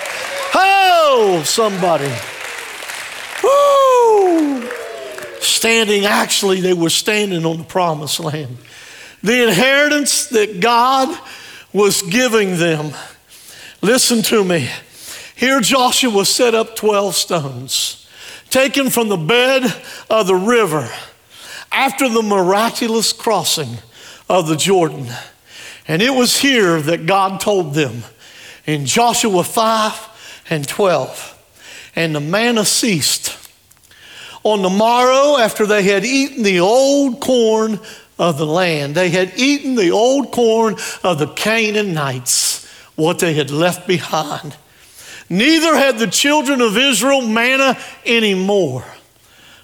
Oh, 0.54 1.44
somebody. 1.46 2.12
Woo! 3.44 4.70
Standing, 5.42 6.06
actually, 6.06 6.62
they 6.62 6.74
were 6.74 6.90
standing 6.90 7.46
on 7.46 7.58
the 7.58 7.64
promised 7.64 8.20
land. 8.20 8.58
The 9.22 9.48
inheritance 9.48 10.28
that 10.28 10.60
God 10.60 11.18
was 11.74 12.02
giving 12.04 12.58
them. 12.58 12.94
Listen 13.82 14.22
to 14.24 14.44
me. 14.44 14.70
Here, 15.36 15.60
Joshua 15.60 16.10
was 16.10 16.30
set 16.30 16.56
up 16.56 16.76
12 16.76 17.16
stones, 17.16 18.08
taken 18.50 18.90
from 18.90 19.10
the 19.10 19.18
bed 19.18 19.64
of 20.10 20.28
the 20.28 20.36
river 20.36 20.90
after 21.72 22.08
the 22.08 22.22
miraculous 22.22 23.12
crossing 23.12 23.78
of 24.30 24.48
the 24.48 24.56
Jordan. 24.56 25.08
And 25.88 26.02
it 26.02 26.14
was 26.14 26.38
here 26.38 26.82
that 26.82 27.06
God 27.06 27.40
told 27.40 27.74
them 27.74 28.04
in 28.66 28.86
Joshua 28.86 29.44
5 29.44 30.46
and 30.50 30.68
12. 30.68 31.32
And 31.96 32.16
the 32.16 32.20
manna 32.20 32.66
ceased. 32.66 33.38
On 34.44 34.62
the 34.62 34.70
morrow, 34.70 35.38
after 35.38 35.66
they 35.66 35.84
had 35.84 36.06
eaten 36.06 36.44
the 36.44 36.60
old 36.60 37.20
corn 37.20 37.80
of 38.20 38.38
the 38.38 38.46
land, 38.46 38.96
they 38.96 39.10
had 39.10 39.34
eaten 39.38 39.76
the 39.76 39.92
old 39.92 40.32
corn 40.32 40.76
of 41.04 41.20
the 41.20 41.28
Canaanites, 41.28 42.68
what 42.96 43.20
they 43.20 43.34
had 43.34 43.50
left 43.50 43.88
behind. 43.88 44.56
Neither 45.30 45.76
had 45.76 45.98
the 45.98 46.08
children 46.08 46.62
of 46.62 46.78
Israel 46.78 47.22
manna 47.22 47.78
anymore, 48.06 48.86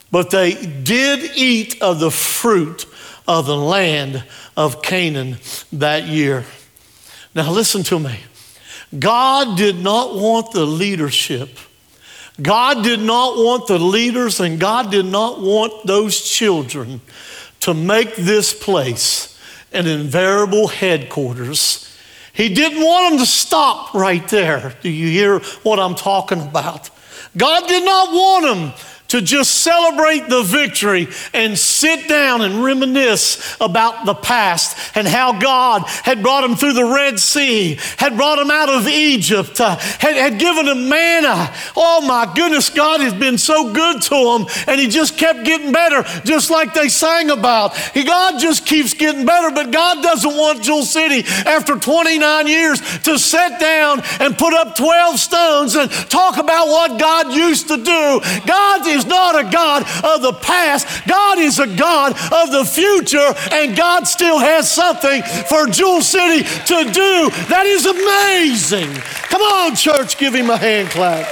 but 0.10 0.32
they 0.32 0.54
did 0.54 1.32
eat 1.36 1.80
of 1.82 2.00
the 2.00 2.12
fruit 2.12 2.86
of 3.28 3.46
the 3.46 3.58
land 3.58 4.24
of 4.58 4.82
Canaan 4.82 5.38
that 5.74 6.04
year. 6.04 6.46
Now, 7.34 7.52
listen 7.52 7.84
to 7.84 8.00
me. 8.00 8.20
God 8.98 9.58
did 9.58 9.80
not 9.80 10.16
want 10.16 10.52
the 10.52 10.66
leadership. 10.66 11.50
God 12.42 12.84
did 12.84 13.00
not 13.00 13.38
want 13.38 13.68
the 13.68 13.80
leaders, 13.80 14.40
and 14.40 14.60
God 14.60 14.92
did 14.92 15.06
not 15.06 15.40
want 15.40 15.86
those 15.86 16.20
children 16.22 17.02
to 17.62 17.74
make 17.74 18.16
this 18.16 18.54
place 18.54 19.40
an 19.72 19.88
invariable 19.88 20.68
headquarters. 20.68 21.88
He 22.34 22.54
didn't 22.54 22.82
want 22.82 23.12
them 23.12 23.20
to 23.20 23.26
stop 23.26 23.94
right 23.94 24.28
there. 24.30 24.74
Do 24.82 24.90
you 24.90 25.08
hear 25.08 25.40
what 25.64 25.80
I'm 25.80 25.96
talking 25.96 26.42
about? 26.42 26.90
God 27.38 27.68
did 27.68 27.86
not 27.86 28.12
want 28.12 28.46
them 28.46 28.74
to 29.12 29.22
just 29.22 29.56
celebrate 29.56 30.30
the 30.30 30.42
victory 30.42 31.06
and 31.34 31.58
sit 31.58 32.08
down 32.08 32.40
and 32.40 32.64
reminisce 32.64 33.58
about 33.60 34.06
the 34.06 34.14
past 34.14 34.96
and 34.96 35.06
how 35.06 35.38
God 35.38 35.84
had 35.86 36.24
brought 36.24 36.42
them 36.42 36.56
through 36.56 36.74
the 36.74 36.86
Red 36.86 37.20
Sea, 37.20 37.78
had 37.98 38.16
brought 38.16 38.38
them 38.38 38.50
out 38.50 38.70
of 38.70 38.88
Egypt, 38.88 39.60
uh, 39.60 39.76
had, 39.76 40.16
had 40.16 40.40
given 40.40 40.66
them 40.66 40.88
manna. 40.88 41.54
Oh 41.76 42.06
my 42.08 42.32
goodness, 42.34 42.70
God 42.70 43.02
has 43.02 43.14
been 43.14 43.38
so 43.38 43.74
good 43.74 44.02
to 44.04 44.10
them, 44.10 44.48
and 44.66 44.80
He 44.80 44.88
just 44.88 45.18
kept 45.18 45.44
getting 45.44 45.74
better, 45.74 46.04
just 46.24 46.50
like 46.50 46.74
they 46.74 46.88
sang 46.88 47.32
about. 47.32 47.76
He, 47.76 48.06
God 48.06 48.40
just 48.40 48.66
keeps 48.66 48.94
getting 48.94 49.26
better, 49.26 49.52
but 49.54 49.72
God 49.72 50.02
doesn't 50.02 50.38
want 50.38 50.64
Jewel 50.64 50.86
City 50.86 51.28
after 51.46 51.76
29 51.76 52.48
years 52.48 52.80
to 53.00 53.20
sit 53.20 53.60
down 53.60 54.02
and 54.22 54.38
put 54.38 54.54
up 54.54 54.78
12 54.78 55.20
stones 55.20 55.76
and 55.76 55.92
talk 56.10 56.38
about 56.38 56.68
what 56.68 56.98
God 56.98 57.34
used 57.34 57.68
to 57.68 57.76
do. 57.76 58.22
God 58.46 58.88
is 58.88 59.01
is 59.02 59.08
not 59.08 59.40
a 59.40 59.50
God 59.50 59.84
of 60.04 60.22
the 60.22 60.34
past, 60.34 61.08
God 61.08 61.40
is 61.40 61.60
a 61.60 61.68
God 61.68 62.14
of 62.14 62.52
the 62.52 62.66
future, 62.66 63.34
and 63.52 63.76
God 63.76 64.08
still 64.08 64.40
has 64.40 64.72
something 64.72 65.24
for 65.24 65.68
Jewel 65.68 66.02
City 66.02 66.44
to 66.44 66.92
do. 66.92 67.30
That 67.50 67.66
is 67.66 67.86
amazing. 67.86 68.94
Come 69.30 69.42
on, 69.42 69.76
church, 69.76 70.18
give 70.18 70.34
him 70.34 70.50
a 70.50 70.58
hand 70.58 70.90
clap. 70.90 71.28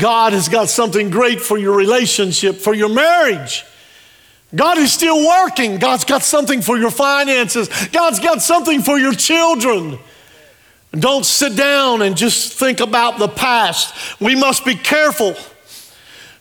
God 0.00 0.32
has 0.32 0.48
got 0.48 0.68
something 0.68 1.08
great 1.10 1.40
for 1.40 1.56
your 1.56 1.76
relationship, 1.76 2.56
for 2.56 2.74
your 2.74 2.88
marriage. 2.88 3.64
God 4.54 4.78
is 4.78 4.92
still 4.92 5.26
working. 5.26 5.78
God's 5.78 6.04
got 6.04 6.22
something 6.22 6.62
for 6.62 6.76
your 6.76 6.90
finances. 6.90 7.68
God's 7.88 8.18
got 8.18 8.42
something 8.42 8.82
for 8.82 8.98
your 8.98 9.14
children. 9.14 9.98
Don't 10.98 11.24
sit 11.24 11.56
down 11.56 12.02
and 12.02 12.16
just 12.16 12.52
think 12.52 12.80
about 12.80 13.18
the 13.18 13.28
past. 13.28 14.20
We 14.20 14.34
must 14.34 14.64
be 14.64 14.74
careful. 14.74 15.34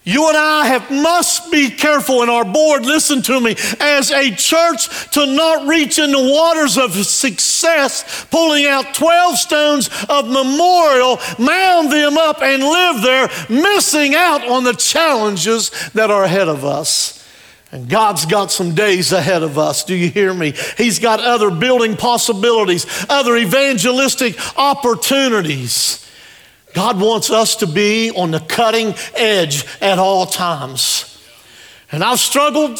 You 0.05 0.27
and 0.27 0.37
I 0.37 0.65
have 0.67 0.91
must 0.91 1.49
be 1.49 1.69
careful 1.69 2.23
in 2.23 2.29
our 2.29 2.43
board, 2.43 2.85
listen 2.85 3.21
to 3.21 3.39
me, 3.39 3.55
as 3.79 4.11
a 4.11 4.31
church 4.35 5.11
to 5.11 5.25
not 5.25 5.65
reach 5.65 5.97
in 5.97 6.11
the 6.11 6.19
waters 6.19 6.77
of 6.77 6.91
success, 6.91 8.25
pulling 8.29 8.65
out 8.65 8.93
12 8.93 9.37
stones 9.37 9.89
of 10.09 10.27
memorial, 10.27 11.19
mound 11.39 11.89
them 11.89 12.17
up, 12.17 12.41
and 12.41 12.61
live 12.63 13.01
there, 13.01 13.29
missing 13.49 14.13
out 14.13 14.45
on 14.45 14.65
the 14.65 14.73
challenges 14.73 15.71
that 15.93 16.11
are 16.11 16.25
ahead 16.25 16.49
of 16.49 16.65
us. 16.65 17.22
And 17.73 17.89
God's 17.89 18.27
got 18.27 18.51
some 18.51 18.75
days 18.75 19.11
ahead 19.11 19.41
of 19.41 19.57
us. 19.57 19.83
Do 19.83 19.95
you 19.95 20.07
hear 20.07 20.31
me? 20.31 20.53
He's 20.77 20.99
got 20.99 21.19
other 21.19 21.49
building 21.49 21.97
possibilities, 21.97 22.85
other 23.09 23.35
evangelistic 23.35 24.37
opportunities. 24.55 26.07
God 26.75 27.01
wants 27.01 27.31
us 27.31 27.55
to 27.57 27.67
be 27.67 28.11
on 28.11 28.29
the 28.29 28.41
cutting 28.41 28.93
edge 29.15 29.65
at 29.81 29.97
all 29.97 30.27
times. 30.27 31.19
And 31.91 32.03
I've 32.03 32.19
struggled 32.19 32.77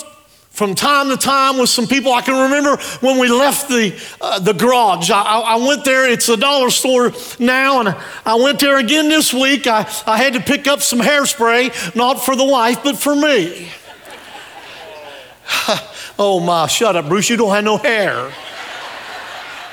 from 0.51 0.75
time 0.75 1.09
to 1.09 1.17
time 1.17 1.57
with 1.57 1.69
some 1.69 1.87
people. 1.87 2.13
I 2.13 2.21
can 2.21 2.51
remember 2.51 2.79
when 2.99 3.17
we 3.17 3.29
left 3.29 3.69
the, 3.69 3.99
uh, 4.21 4.37
the 4.37 4.53
garage. 4.53 5.09
I, 5.09 5.23
I, 5.23 5.55
went 5.55 5.85
there, 5.85 6.07
it's 6.07 6.29
a 6.29 6.37
dollar 6.37 6.69
store 6.69 7.13
now, 7.39 7.79
and 7.79 7.95
I 8.27 8.35
went 8.35 8.59
there 8.59 8.77
again 8.77 9.09
this 9.09 9.33
week. 9.33 9.65
I, 9.65 9.91
I 10.05 10.17
had 10.17 10.33
to 10.33 10.39
pick 10.39 10.67
up 10.67 10.83
some 10.83 10.99
hairspray, 10.99 11.95
not 11.95 12.23
for 12.23 12.35
the 12.35 12.45
wife, 12.45 12.83
but 12.83 12.95
for 12.95 13.15
me. 13.15 13.71
oh 16.19 16.39
my, 16.39 16.67
shut 16.67 16.95
up, 16.95 17.07
Bruce, 17.07 17.29
you 17.29 17.37
don't 17.37 17.53
have 17.53 17.63
no 17.63 17.77
hair. 17.77 18.31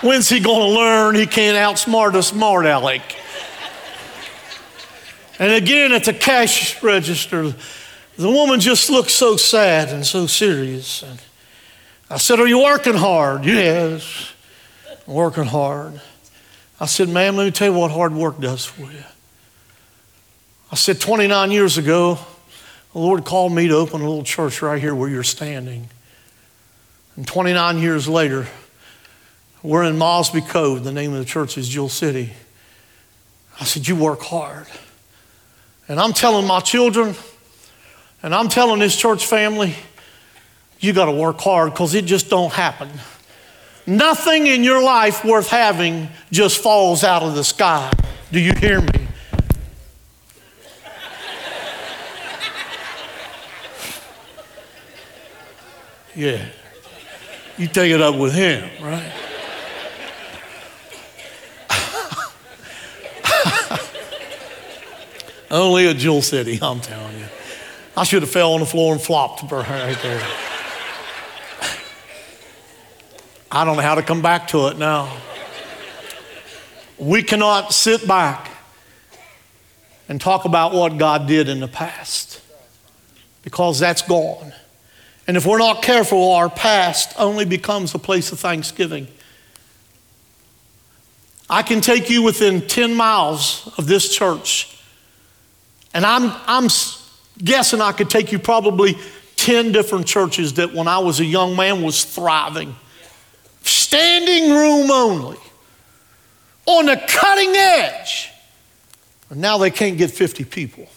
When's 0.02 0.28
he 0.28 0.40
gonna 0.40 0.66
learn 0.66 1.14
he 1.14 1.26
can't 1.26 1.56
outsmart 1.56 2.14
a 2.14 2.22
smart 2.22 2.64
aleck? 2.66 3.02
And 5.38 5.52
again 5.52 5.92
at 5.92 6.04
the 6.04 6.14
cash 6.14 6.82
register, 6.82 7.54
the 8.16 8.30
woman 8.30 8.60
just 8.60 8.90
looked 8.90 9.10
so 9.10 9.36
sad 9.36 9.88
and 9.88 10.06
so 10.06 10.26
serious. 10.26 11.02
And 11.02 11.20
I 12.10 12.18
said, 12.18 12.40
Are 12.40 12.46
you 12.46 12.62
working 12.62 12.94
hard? 12.94 13.44
Yes, 13.44 14.32
I'm 15.06 15.14
working 15.14 15.44
hard. 15.44 16.00
I 16.78 16.86
said, 16.86 17.08
Ma'am, 17.08 17.36
let 17.36 17.44
me 17.44 17.50
tell 17.50 17.72
you 17.72 17.78
what 17.78 17.90
hard 17.90 18.12
work 18.12 18.40
does 18.40 18.64
for 18.64 18.90
you. 18.90 19.04
I 20.72 20.76
said, 20.76 21.00
29 21.00 21.50
years 21.50 21.78
ago, 21.78 22.18
the 22.92 22.98
Lord 22.98 23.24
called 23.24 23.52
me 23.52 23.68
to 23.68 23.74
open 23.74 24.00
a 24.00 24.08
little 24.08 24.24
church 24.24 24.62
right 24.62 24.80
here 24.80 24.94
where 24.94 25.08
you're 25.08 25.22
standing. 25.22 25.88
And 27.16 27.26
29 27.26 27.78
years 27.78 28.08
later, 28.08 28.46
we're 29.62 29.84
in 29.84 29.98
Mosby 29.98 30.40
Cove. 30.40 30.84
The 30.84 30.92
name 30.92 31.12
of 31.12 31.18
the 31.18 31.24
church 31.24 31.58
is 31.58 31.68
Jewel 31.68 31.88
City. 31.88 32.32
I 33.60 33.64
said, 33.64 33.86
You 33.86 33.94
work 33.94 34.22
hard. 34.22 34.66
And 35.86 36.00
I'm 36.00 36.12
telling 36.12 36.46
my 36.46 36.60
children, 36.60 37.14
and 38.22 38.34
I'm 38.34 38.48
telling 38.48 38.80
this 38.80 38.96
church 38.96 39.26
family, 39.26 39.74
you 40.78 40.92
got 40.92 41.06
to 41.06 41.12
work 41.12 41.40
hard 41.40 41.72
because 41.72 41.94
it 41.94 42.06
just 42.06 42.30
don't 42.30 42.52
happen. 42.52 42.88
Nothing 43.86 44.46
in 44.46 44.62
your 44.62 44.82
life 44.82 45.24
worth 45.24 45.48
having 45.48 46.08
just 46.30 46.58
falls 46.58 47.02
out 47.04 47.22
of 47.22 47.34
the 47.34 47.44
sky. 47.44 47.92
Do 48.30 48.40
you 48.40 48.54
hear 48.54 48.80
me? 48.80 49.08
Yeah. 56.14 56.44
You 57.56 57.68
take 57.68 57.92
it 57.92 58.00
up 58.00 58.16
with 58.16 58.32
him, 58.32 58.68
right? 58.82 59.12
Only 65.50 65.86
a 65.86 65.94
Jewel 65.94 66.22
City, 66.22 66.58
I'm 66.62 66.80
telling 66.80 67.18
you. 67.18 67.26
I 67.96 68.04
should 68.04 68.22
have 68.22 68.30
fell 68.30 68.54
on 68.54 68.60
the 68.60 68.66
floor 68.66 68.92
and 68.92 69.02
flopped 69.02 69.42
right 69.50 69.98
there. 70.02 70.26
I 73.52 73.64
don't 73.64 73.76
know 73.76 73.82
how 73.82 73.96
to 73.96 74.02
come 74.02 74.22
back 74.22 74.48
to 74.48 74.68
it 74.68 74.78
now. 74.78 75.14
We 76.98 77.22
cannot 77.22 77.72
sit 77.72 78.06
back 78.06 78.48
and 80.08 80.20
talk 80.20 80.44
about 80.44 80.72
what 80.72 80.98
God 80.98 81.26
did 81.26 81.48
in 81.48 81.60
the 81.60 81.68
past 81.68 82.40
because 83.42 83.78
that's 83.80 84.02
gone. 84.02 84.52
And 85.30 85.36
if 85.36 85.46
we're 85.46 85.58
not 85.58 85.80
careful, 85.80 86.32
our 86.32 86.50
past 86.50 87.14
only 87.16 87.44
becomes 87.44 87.94
a 87.94 88.00
place 88.00 88.32
of 88.32 88.40
thanksgiving. 88.40 89.06
I 91.48 91.62
can 91.62 91.80
take 91.80 92.10
you 92.10 92.24
within 92.24 92.66
10 92.66 92.96
miles 92.96 93.72
of 93.78 93.86
this 93.86 94.12
church, 94.12 94.76
and 95.94 96.04
I'm, 96.04 96.32
I'm 96.48 96.68
guessing 97.38 97.80
I 97.80 97.92
could 97.92 98.10
take 98.10 98.32
you 98.32 98.40
probably 98.40 98.98
10 99.36 99.70
different 99.70 100.08
churches 100.08 100.54
that 100.54 100.74
when 100.74 100.88
I 100.88 100.98
was 100.98 101.20
a 101.20 101.24
young 101.24 101.54
man 101.54 101.82
was 101.82 102.02
thriving. 102.02 102.74
Standing 103.62 104.50
room 104.50 104.90
only 104.90 105.38
on 106.66 106.86
the 106.86 107.00
cutting 107.06 107.52
edge. 107.54 108.32
And 109.28 109.40
now 109.40 109.58
they 109.58 109.70
can't 109.70 109.96
get 109.96 110.10
50 110.10 110.42
people. 110.42 110.88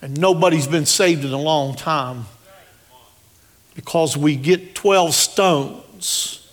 And 0.00 0.20
nobody's 0.20 0.68
been 0.68 0.86
saved 0.86 1.24
in 1.24 1.32
a 1.32 1.40
long 1.40 1.74
time 1.74 2.26
because 3.74 4.16
we 4.16 4.36
get 4.36 4.74
12 4.74 5.14
stones 5.14 6.50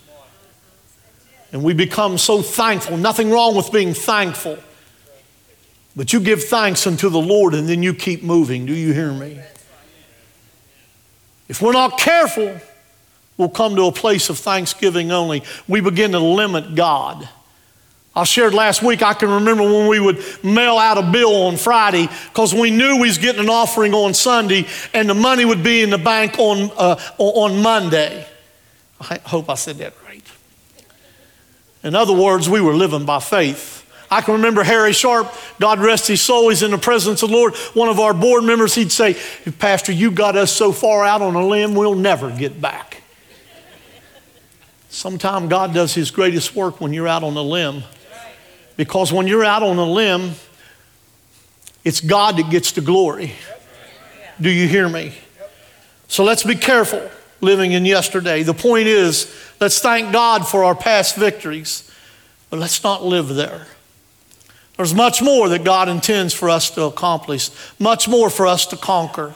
and 1.52 1.64
we 1.64 1.74
become 1.74 2.18
so 2.18 2.42
thankful. 2.42 2.98
Nothing 2.98 3.30
wrong 3.30 3.56
with 3.56 3.72
being 3.72 3.94
thankful. 3.94 4.58
But 5.96 6.14
you 6.14 6.20
give 6.20 6.44
thanks 6.44 6.88
unto 6.88 7.10
the 7.10 7.20
Lord 7.20 7.54
and 7.54 7.68
then 7.68 7.84
you 7.84 7.94
keep 7.94 8.24
moving. 8.24 8.66
Do 8.66 8.74
you 8.74 8.94
hear 8.94 9.12
me? 9.12 9.40
If 11.50 11.62
we're 11.62 11.74
not 11.74 12.00
careful, 12.00 12.58
we'll 13.38 13.50
come 13.50 13.76
to 13.76 13.84
a 13.84 13.92
place 13.92 14.30
of 14.30 14.38
thanksgiving 14.40 15.12
only. 15.12 15.44
We 15.68 15.82
begin 15.82 16.14
to 16.14 16.20
limit 16.20 16.76
God. 16.76 17.28
I 18.14 18.26
shared 18.26 18.54
last 18.54 18.84
week, 18.84 19.02
I 19.02 19.14
can 19.14 19.30
remember 19.30 19.64
when 19.64 19.88
we 19.88 20.00
would 20.00 20.22
mail 20.44 20.78
out 20.78 20.98
a 20.98 21.12
bill 21.12 21.44
on 21.44 21.56
Friday 21.56 22.10
because 22.28 22.54
we 22.54 22.70
knew 22.70 22.98
we 22.98 23.08
was 23.08 23.18
getting 23.18 23.40
an 23.40 23.50
offering 23.50 23.94
on 23.94 24.14
Sunday 24.14 24.68
and 24.94 25.10
the 25.10 25.14
money 25.14 25.46
would 25.46 25.64
be 25.64 25.82
in 25.82 25.92
the 25.92 25.98
bank 25.98 26.38
on, 26.38 26.72
uh, 26.78 27.00
on 27.18 27.62
Monday. 27.62 28.28
I 29.00 29.18
hope 29.24 29.50
I 29.50 29.56
said 29.56 29.78
that 29.78 29.94
right. 30.06 30.26
In 31.84 31.96
other 31.96 32.14
words, 32.14 32.50
we 32.50 32.60
were 32.60 32.74
living 32.74 33.06
by 33.06 33.20
faith. 33.20 33.78
I 34.12 34.20
can 34.20 34.34
remember 34.34 34.62
Harry 34.62 34.92
Sharp, 34.92 35.34
God 35.58 35.80
rest 35.80 36.10
his 36.10 36.22
soul, 36.22 36.50
he's 36.50 36.64
in 36.64 36.72
the 36.72 36.78
presence 36.78 37.24
of 37.24 37.30
the 37.30 37.36
Lord. 37.36 37.56
One 37.74 37.88
of 37.88 37.98
our 37.98 38.14
board 38.14 38.44
members, 38.44 38.76
he'd 38.76 38.92
say, 38.92 39.16
Pastor, 39.58 39.94
you 39.94 40.12
got 40.12 40.36
us 40.36 40.52
so 40.52 40.74
far 40.74 41.06
out 41.06 41.22
on 41.22 41.34
a 41.36 41.48
limb, 41.48 41.76
we'll 41.76 41.96
never 41.96 42.30
get 42.30 42.60
back. 42.60 43.04
Sometimes 44.90 45.50
God 45.50 45.74
does 45.74 45.94
his 45.94 46.12
greatest 46.12 46.54
work 46.54 46.82
when 46.82 46.92
you're 46.92 47.08
out 47.08 47.24
on 47.24 47.38
a 47.38 47.42
limb. 47.42 47.84
Because 48.78 49.12
when 49.12 49.28
you're 49.28 49.44
out 49.44 49.64
on 49.64 49.78
a 49.78 49.86
limb, 49.86 50.32
it's 51.84 52.02
God 52.02 52.38
that 52.38 52.50
gets 52.50 52.72
the 52.72 52.82
glory. 52.82 53.34
Do 54.40 54.50
you 54.50 54.68
hear 54.68 54.88
me? 54.88 55.14
So 56.08 56.24
let's 56.24 56.44
be 56.44 56.56
careful 56.56 57.10
living 57.42 57.72
in 57.72 57.86
yesterday. 57.86 58.44
The 58.44 58.54
point 58.54 58.88
is, 58.88 59.34
let's 59.60 59.80
thank 59.80 60.12
God 60.12 60.48
for 60.48 60.64
our 60.64 60.76
past 60.76 61.16
victories, 61.16 61.92
but 62.50 62.60
let's 62.60 62.84
not 62.84 63.04
live 63.04 63.30
there. 63.30 63.66
There's 64.78 64.94
much 64.94 65.22
more 65.22 65.50
that 65.50 65.64
God 65.64 65.90
intends 65.90 66.34
for 66.34 66.50
us 66.50 66.70
to 66.72 66.84
accomplish, 66.84 67.50
much 67.78 68.08
more 68.08 68.30
for 68.30 68.48
us 68.48 68.66
to 68.68 68.78
conquer, 68.78 69.34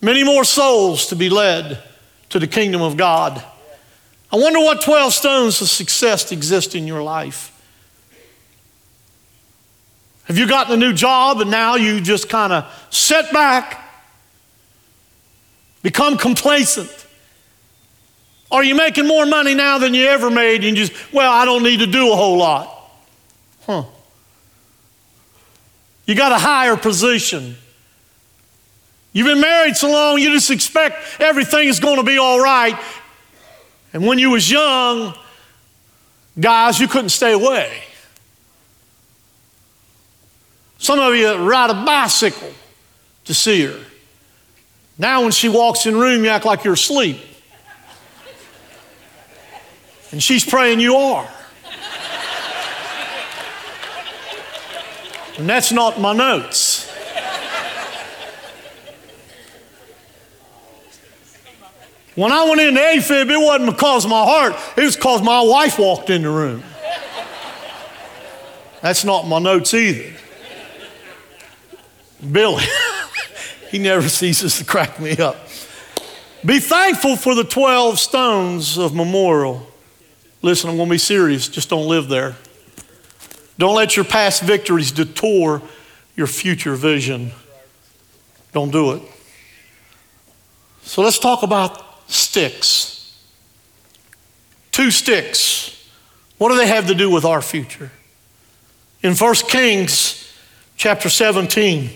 many 0.00 0.24
more 0.24 0.44
souls 0.44 1.06
to 1.06 1.16
be 1.16 1.28
led 1.28 1.82
to 2.30 2.38
the 2.38 2.46
kingdom 2.46 2.82
of 2.82 2.96
God. 2.96 3.42
I 4.32 4.36
wonder 4.36 4.58
what 4.58 4.82
12 4.82 5.12
stones 5.12 5.60
of 5.60 5.68
success 5.68 6.32
exist 6.32 6.74
in 6.74 6.86
your 6.86 7.02
life. 7.02 7.52
Have 10.26 10.38
you 10.38 10.46
gotten 10.48 10.74
a 10.74 10.76
new 10.76 10.92
job 10.92 11.40
and 11.40 11.50
now 11.50 11.76
you 11.76 12.00
just 12.00 12.28
kind 12.28 12.52
of 12.52 12.86
sit 12.90 13.32
back, 13.32 13.82
become 15.82 16.18
complacent? 16.18 16.90
Are 18.50 18.62
you 18.62 18.74
making 18.74 19.06
more 19.06 19.26
money 19.26 19.54
now 19.54 19.78
than 19.78 19.94
you 19.94 20.06
ever 20.06 20.30
made 20.30 20.64
and 20.64 20.76
you 20.76 20.86
just, 20.86 21.12
well, 21.12 21.32
I 21.32 21.44
don't 21.44 21.62
need 21.62 21.78
to 21.78 21.86
do 21.86 22.12
a 22.12 22.16
whole 22.16 22.38
lot? 22.38 22.72
Huh. 23.66 23.84
You 26.06 26.14
got 26.14 26.32
a 26.32 26.38
higher 26.38 26.76
position. 26.76 27.56
You've 29.12 29.26
been 29.26 29.40
married 29.40 29.76
so 29.76 29.90
long, 29.90 30.18
you 30.18 30.30
just 30.32 30.50
expect 30.50 31.20
everything 31.20 31.68
is 31.68 31.80
going 31.80 31.96
to 31.96 32.02
be 32.02 32.18
all 32.18 32.40
right. 32.40 32.78
And 33.92 34.06
when 34.06 34.18
you 34.18 34.30
was 34.30 34.50
young, 34.50 35.14
guys, 36.38 36.78
you 36.78 36.88
couldn't 36.88 37.08
stay 37.10 37.32
away. 37.32 37.82
Some 40.86 41.00
of 41.00 41.16
you 41.16 41.34
ride 41.34 41.70
a 41.70 41.84
bicycle 41.84 42.52
to 43.24 43.34
see 43.34 43.64
her. 43.64 43.76
Now, 44.96 45.22
when 45.22 45.32
she 45.32 45.48
walks 45.48 45.84
in 45.84 45.94
the 45.94 45.98
room, 45.98 46.22
you 46.22 46.30
act 46.30 46.44
like 46.44 46.62
you're 46.62 46.74
asleep. 46.74 47.18
And 50.12 50.22
she's 50.22 50.44
praying 50.44 50.78
you 50.78 50.94
are. 50.94 51.28
And 55.38 55.48
that's 55.48 55.72
not 55.72 56.00
my 56.00 56.12
notes. 56.12 56.88
When 62.14 62.30
I 62.30 62.44
went 62.48 62.60
into 62.60 62.80
AFib, 62.80 63.28
it 63.28 63.44
wasn't 63.44 63.72
because 63.72 64.04
of 64.04 64.10
my 64.12 64.24
heart, 64.24 64.54
it 64.76 64.84
was 64.84 64.94
because 64.94 65.20
my 65.20 65.40
wife 65.42 65.80
walked 65.80 66.10
in 66.10 66.22
the 66.22 66.30
room. 66.30 66.62
That's 68.82 69.04
not 69.04 69.26
my 69.26 69.40
notes 69.40 69.74
either. 69.74 70.16
Billy, 72.32 72.64
he 73.70 73.78
never 73.78 74.08
ceases 74.08 74.58
to 74.58 74.64
crack 74.64 74.98
me 75.00 75.16
up. 75.16 75.36
Be 76.44 76.60
thankful 76.60 77.16
for 77.16 77.34
the 77.34 77.44
12 77.44 77.98
stones 77.98 78.78
of 78.78 78.94
memorial. 78.94 79.66
Listen, 80.42 80.70
I'm 80.70 80.76
going 80.76 80.88
to 80.88 80.94
be 80.94 80.98
serious. 80.98 81.48
Just 81.48 81.70
don't 81.70 81.88
live 81.88 82.08
there. 82.08 82.36
Don't 83.58 83.74
let 83.74 83.96
your 83.96 84.04
past 84.04 84.42
victories 84.42 84.92
detour 84.92 85.62
your 86.14 86.26
future 86.26 86.74
vision. 86.74 87.32
Don't 88.52 88.70
do 88.70 88.92
it. 88.92 89.02
So 90.82 91.02
let's 91.02 91.18
talk 91.18 91.42
about 91.42 92.10
sticks. 92.10 93.18
Two 94.70 94.90
sticks. 94.90 95.90
What 96.38 96.50
do 96.50 96.56
they 96.56 96.66
have 96.66 96.86
to 96.86 96.94
do 96.94 97.10
with 97.10 97.24
our 97.24 97.42
future? 97.42 97.90
In 99.02 99.14
1 99.14 99.34
Kings 99.48 100.32
chapter 100.76 101.08
17, 101.08 101.90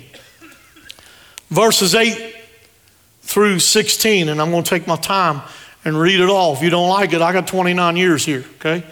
verses 1.50 1.94
8 1.94 2.36
through 3.22 3.58
16, 3.58 4.28
and 4.28 4.40
I'm 4.40 4.50
going 4.50 4.62
to 4.62 4.70
take 4.70 4.86
my 4.86 4.96
time 4.96 5.42
and 5.84 5.98
read 5.98 6.20
it 6.20 6.28
all. 6.28 6.54
If 6.54 6.62
you 6.62 6.70
don't 6.70 6.88
like 6.88 7.12
it, 7.12 7.20
I 7.22 7.32
got 7.32 7.46
29 7.46 7.96
years 7.96 8.24
here, 8.24 8.44
okay? 8.56 8.84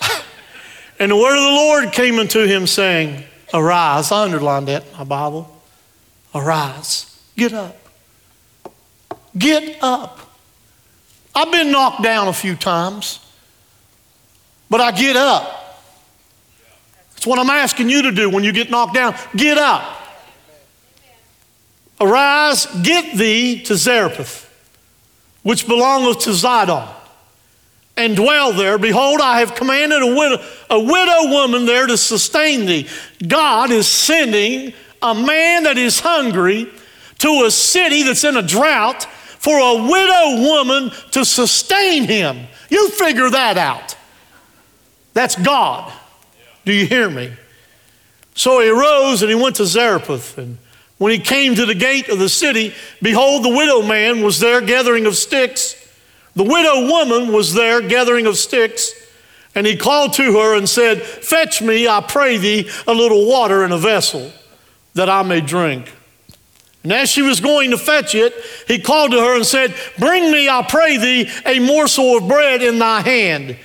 And 0.96 1.10
the 1.10 1.16
word 1.16 1.36
of 1.36 1.42
the 1.42 1.50
Lord 1.50 1.92
came 1.92 2.20
unto 2.20 2.46
him, 2.46 2.68
saying, 2.68 3.24
Arise. 3.52 4.12
I 4.12 4.24
underlined 4.24 4.68
that 4.68 4.84
in 4.86 4.98
my 4.98 5.04
Bible. 5.04 5.62
Arise. 6.34 7.20
Get 7.36 7.52
up. 7.52 7.76
Get 9.36 9.82
up. 9.82 10.18
I've 11.34 11.50
been 11.50 11.72
knocked 11.72 12.02
down 12.02 12.28
a 12.28 12.32
few 12.32 12.54
times, 12.54 13.18
but 14.70 14.80
I 14.80 14.92
get 14.92 15.16
up. 15.16 15.82
That's 17.14 17.26
what 17.26 17.38
I'm 17.38 17.50
asking 17.50 17.90
you 17.90 18.02
to 18.02 18.12
do 18.12 18.30
when 18.30 18.44
you 18.44 18.52
get 18.52 18.70
knocked 18.70 18.94
down. 18.94 19.16
Get 19.34 19.58
up. 19.58 20.03
Arise, 22.00 22.66
get 22.82 23.16
thee 23.16 23.62
to 23.64 23.76
Zarephath, 23.76 24.50
which 25.42 25.66
belongeth 25.66 26.20
to 26.20 26.30
Zidon 26.30 26.88
and 27.96 28.16
dwell 28.16 28.52
there. 28.52 28.78
Behold, 28.78 29.20
I 29.20 29.40
have 29.40 29.54
commanded 29.54 30.02
a 30.02 30.06
widow, 30.06 30.44
a 30.70 30.80
widow 30.80 31.30
woman 31.30 31.66
there 31.66 31.86
to 31.86 31.96
sustain 31.96 32.66
thee. 32.66 32.88
God 33.26 33.70
is 33.70 33.86
sending 33.86 34.72
a 35.00 35.14
man 35.14 35.64
that 35.64 35.78
is 35.78 36.00
hungry 36.00 36.70
to 37.18 37.44
a 37.46 37.50
city 37.50 38.02
that's 38.02 38.24
in 38.24 38.36
a 38.36 38.42
drought 38.42 39.04
for 39.04 39.56
a 39.58 39.88
widow 39.88 40.42
woman 40.42 40.90
to 41.12 41.24
sustain 41.24 42.04
him. 42.04 42.46
You 42.70 42.90
figure 42.90 43.30
that 43.30 43.56
out. 43.56 43.96
That's 45.12 45.36
God. 45.36 45.92
Do 46.64 46.72
you 46.72 46.86
hear 46.86 47.08
me? 47.08 47.32
So 48.34 48.60
he 48.60 48.68
arose 48.68 49.22
and 49.22 49.30
he 49.30 49.36
went 49.36 49.56
to 49.56 49.66
Zarephath. 49.66 50.38
And 50.38 50.58
when 50.98 51.12
he 51.12 51.18
came 51.18 51.54
to 51.54 51.66
the 51.66 51.74
gate 51.74 52.08
of 52.08 52.18
the 52.18 52.28
city, 52.28 52.74
behold, 53.02 53.44
the 53.44 53.48
widow 53.48 53.82
man 53.82 54.22
was 54.22 54.38
there 54.38 54.60
gathering 54.60 55.06
of 55.06 55.16
sticks. 55.16 55.74
The 56.36 56.44
widow 56.44 56.88
woman 56.88 57.32
was 57.32 57.54
there 57.54 57.80
gathering 57.80 58.26
of 58.26 58.36
sticks, 58.36 58.92
and 59.54 59.66
he 59.66 59.76
called 59.76 60.14
to 60.14 60.32
her 60.38 60.56
and 60.56 60.68
said, 60.68 61.02
Fetch 61.02 61.62
me, 61.62 61.86
I 61.86 62.00
pray 62.00 62.38
thee, 62.38 62.68
a 62.86 62.94
little 62.94 63.26
water 63.28 63.64
in 63.64 63.72
a 63.72 63.78
vessel 63.78 64.32
that 64.94 65.08
I 65.08 65.22
may 65.22 65.40
drink. 65.40 65.92
And 66.84 66.92
as 66.92 67.08
she 67.08 67.22
was 67.22 67.40
going 67.40 67.70
to 67.70 67.78
fetch 67.78 68.14
it, 68.14 68.34
he 68.68 68.78
called 68.78 69.12
to 69.12 69.18
her 69.18 69.34
and 69.34 69.46
said, 69.46 69.74
Bring 69.98 70.30
me, 70.30 70.48
I 70.48 70.62
pray 70.68 70.98
thee, 70.98 71.30
a 71.46 71.58
morsel 71.58 72.18
of 72.18 72.28
bread 72.28 72.62
in 72.62 72.78
thy 72.78 73.00
hand. 73.00 73.56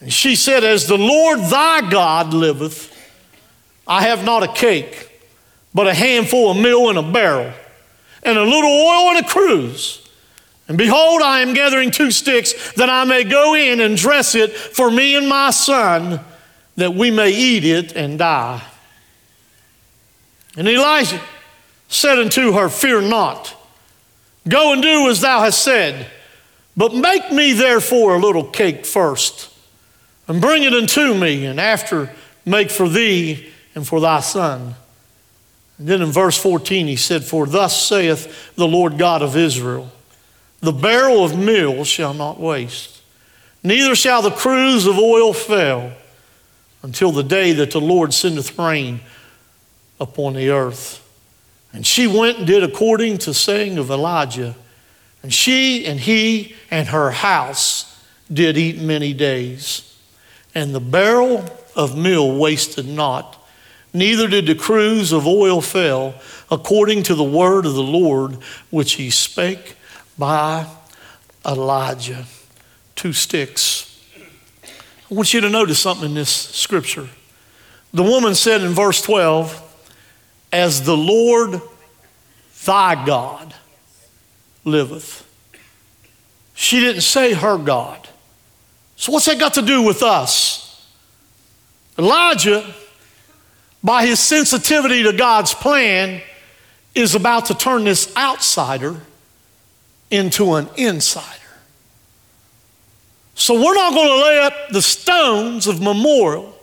And 0.00 0.12
she 0.12 0.34
said, 0.34 0.64
As 0.64 0.86
the 0.86 0.98
Lord 0.98 1.38
thy 1.38 1.88
God 1.88 2.34
liveth, 2.34 2.96
I 3.86 4.02
have 4.02 4.24
not 4.24 4.42
a 4.42 4.48
cake, 4.48 5.09
but 5.74 5.86
a 5.86 5.94
handful 5.94 6.50
of 6.50 6.56
meal 6.56 6.90
in 6.90 6.96
a 6.96 7.02
barrel, 7.02 7.52
and 8.22 8.36
a 8.36 8.42
little 8.42 8.70
oil 8.70 9.10
in 9.12 9.24
a 9.24 9.28
cruse. 9.28 10.08
And 10.68 10.78
behold, 10.78 11.22
I 11.22 11.40
am 11.40 11.54
gathering 11.54 11.90
two 11.90 12.10
sticks 12.10 12.72
that 12.74 12.88
I 12.88 13.04
may 13.04 13.24
go 13.24 13.54
in 13.54 13.80
and 13.80 13.96
dress 13.96 14.34
it 14.34 14.52
for 14.52 14.90
me 14.90 15.16
and 15.16 15.28
my 15.28 15.50
son, 15.50 16.20
that 16.76 16.94
we 16.94 17.10
may 17.10 17.30
eat 17.30 17.64
it 17.64 17.96
and 17.96 18.18
die. 18.18 18.62
And 20.56 20.68
Elijah 20.68 21.20
said 21.88 22.18
unto 22.18 22.52
her, 22.52 22.68
Fear 22.68 23.02
not. 23.02 23.56
Go 24.48 24.72
and 24.72 24.82
do 24.82 25.08
as 25.08 25.20
thou 25.20 25.40
hast 25.40 25.62
said, 25.62 26.06
but 26.76 26.94
make 26.94 27.30
me 27.30 27.52
therefore 27.52 28.14
a 28.14 28.20
little 28.20 28.44
cake 28.44 28.86
first, 28.86 29.52
and 30.26 30.40
bring 30.40 30.62
it 30.62 30.72
unto 30.72 31.14
me, 31.14 31.44
and 31.46 31.60
after 31.60 32.10
make 32.44 32.70
for 32.70 32.88
thee 32.88 33.50
and 33.74 33.86
for 33.86 34.00
thy 34.00 34.20
son. 34.20 34.74
And 35.80 35.88
then 35.88 36.02
in 36.02 36.12
verse 36.12 36.36
14 36.36 36.88
he 36.88 36.96
said, 36.96 37.24
For 37.24 37.46
thus 37.46 37.82
saith 37.82 38.54
the 38.54 38.68
Lord 38.68 38.98
God 38.98 39.22
of 39.22 39.34
Israel, 39.34 39.90
the 40.60 40.72
barrel 40.72 41.24
of 41.24 41.38
meal 41.38 41.84
shall 41.84 42.12
not 42.12 42.38
waste, 42.38 43.00
neither 43.64 43.94
shall 43.94 44.20
the 44.20 44.30
cruse 44.30 44.86
of 44.86 44.98
oil 44.98 45.32
fail, 45.32 45.92
until 46.82 47.12
the 47.12 47.22
day 47.22 47.52
that 47.52 47.70
the 47.70 47.80
Lord 47.80 48.12
sendeth 48.12 48.58
rain 48.58 49.00
upon 49.98 50.34
the 50.34 50.50
earth. 50.50 51.02
And 51.72 51.86
she 51.86 52.06
went 52.06 52.36
and 52.36 52.46
did 52.46 52.62
according 52.62 53.16
to 53.18 53.32
saying 53.32 53.78
of 53.78 53.90
Elijah. 53.90 54.54
And 55.22 55.32
she 55.32 55.86
and 55.86 55.98
he 55.98 56.56
and 56.70 56.88
her 56.88 57.10
house 57.10 58.04
did 58.30 58.58
eat 58.58 58.78
many 58.78 59.14
days. 59.14 59.96
And 60.54 60.74
the 60.74 60.80
barrel 60.80 61.46
of 61.74 61.96
meal 61.96 62.36
wasted 62.36 62.86
not, 62.86 63.39
neither 63.92 64.28
did 64.28 64.46
the 64.46 64.54
cruse 64.54 65.12
of 65.12 65.26
oil 65.26 65.60
fail, 65.60 66.14
according 66.50 67.02
to 67.04 67.14
the 67.14 67.24
word 67.24 67.66
of 67.66 67.74
the 67.74 67.82
Lord 67.82 68.34
which 68.70 68.94
he 68.94 69.10
spake 69.10 69.76
by 70.18 70.66
Elijah. 71.46 72.24
Two 72.94 73.12
sticks. 73.12 73.86
I 74.64 75.14
want 75.14 75.34
you 75.34 75.40
to 75.40 75.48
notice 75.48 75.80
something 75.80 76.10
in 76.10 76.14
this 76.14 76.30
scripture. 76.30 77.08
The 77.92 78.02
woman 78.02 78.34
said 78.34 78.60
in 78.62 78.72
verse 78.72 79.02
12, 79.02 79.68
as 80.52 80.82
the 80.82 80.96
Lord 80.96 81.60
thy 82.64 83.04
God 83.04 83.54
liveth. 84.64 85.26
She 86.54 86.80
didn't 86.80 87.02
say 87.02 87.32
her 87.32 87.56
God. 87.58 88.08
So, 88.96 89.12
what's 89.12 89.26
that 89.26 89.38
got 89.38 89.54
to 89.54 89.62
do 89.62 89.82
with 89.82 90.02
us? 90.02 90.86
Elijah, 91.98 92.74
by 93.82 94.06
his 94.06 94.20
sensitivity 94.20 95.02
to 95.02 95.12
God's 95.12 95.54
plan, 95.54 96.22
is 96.94 97.14
about 97.14 97.46
to 97.46 97.54
turn 97.54 97.84
this 97.84 98.14
outsider 98.16 99.00
into 100.10 100.54
an 100.54 100.68
insider. 100.76 101.26
So, 103.34 103.54
we're 103.54 103.74
not 103.74 103.94
going 103.94 104.08
to 104.08 104.26
lay 104.26 104.40
up 104.40 104.54
the 104.70 104.82
stones 104.82 105.66
of 105.66 105.80
memorial 105.80 106.54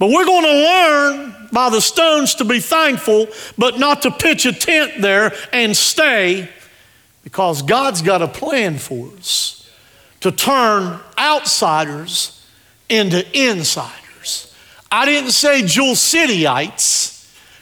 but 0.00 0.08
we're 0.08 0.24
going 0.24 0.44
to 0.44 0.50
learn 0.50 1.48
by 1.52 1.68
the 1.68 1.82
stones 1.82 2.34
to 2.36 2.44
be 2.46 2.58
thankful, 2.58 3.26
but 3.58 3.78
not 3.78 4.00
to 4.02 4.10
pitch 4.10 4.46
a 4.46 4.52
tent 4.52 5.02
there 5.02 5.34
and 5.52 5.76
stay, 5.76 6.48
because 7.22 7.60
God's 7.60 8.00
got 8.00 8.22
a 8.22 8.26
plan 8.26 8.78
for 8.78 9.10
us 9.18 9.70
to 10.20 10.32
turn 10.32 10.98
outsiders 11.18 12.42
into 12.88 13.26
insiders. 13.38 13.99
I 14.90 15.06
didn't 15.06 15.32
say 15.32 15.62
Jewel 15.62 15.94
Cityites. 15.94 17.20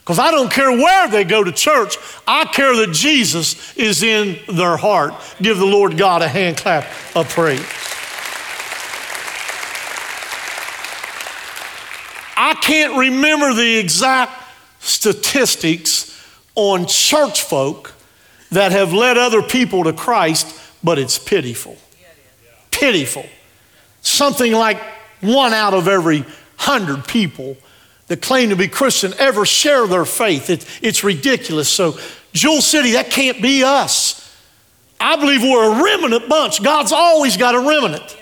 Because 0.09 0.19
I 0.19 0.31
don't 0.31 0.51
care 0.51 0.71
where 0.71 1.07
they 1.09 1.23
go 1.25 1.45
to 1.45 1.53
church, 1.53 1.99
I 2.27 2.47
care 2.47 2.75
that 2.77 2.93
Jesus 2.95 3.77
is 3.77 4.03
in 4.03 4.39
their 4.49 4.79
heart. 4.79 5.13
Give 5.43 5.59
the 5.59 5.67
Lord 5.67 5.99
God 5.99 6.23
a 6.23 6.29
hand 6.29 6.57
clap 6.57 6.85
of 7.15 7.29
praise. 7.29 7.61
I 12.39 12.55
can't 12.55 12.97
remember 12.97 13.53
the 13.53 13.77
exact 13.77 14.33
statistics 14.81 16.27
on 16.55 16.87
church 16.87 17.43
folk 17.43 17.93
that 18.51 18.73
have 18.73 18.95
led 18.95 19.19
other 19.19 19.43
people 19.43 19.85
to 19.85 19.93
Christ, 19.93 20.59
but 20.83 20.99
it's 20.99 21.19
pitiful. 21.19 21.77
Pitiful. 22.71 23.27
Something 24.01 24.55
like 24.55 24.81
one 25.21 25.53
out 25.53 25.75
of 25.75 25.87
every 25.87 26.25
hundred 26.59 27.07
people 27.07 27.57
that 28.09 28.23
claim 28.23 28.51
to 28.51 28.57
be 28.57 28.69
Christian 28.69 29.15
ever 29.19 29.45
share 29.47 29.87
their 29.87 30.05
faith. 30.05 30.51
It, 30.51 30.67
it's 30.83 31.05
ridiculous. 31.05 31.69
So, 31.69 31.99
Jewel 32.33 32.61
City, 32.61 32.93
that 32.93 33.11
can't 33.11 33.41
be 33.41 33.63
us. 33.65 34.25
I 35.01 35.17
believe 35.17 35.43
we're 35.43 35.79
a 35.79 35.83
remnant 35.83 36.29
bunch. 36.29 36.63
God's 36.63 36.93
always 36.93 37.37
got 37.37 37.55
a 37.55 37.61
remnant. 37.61 38.17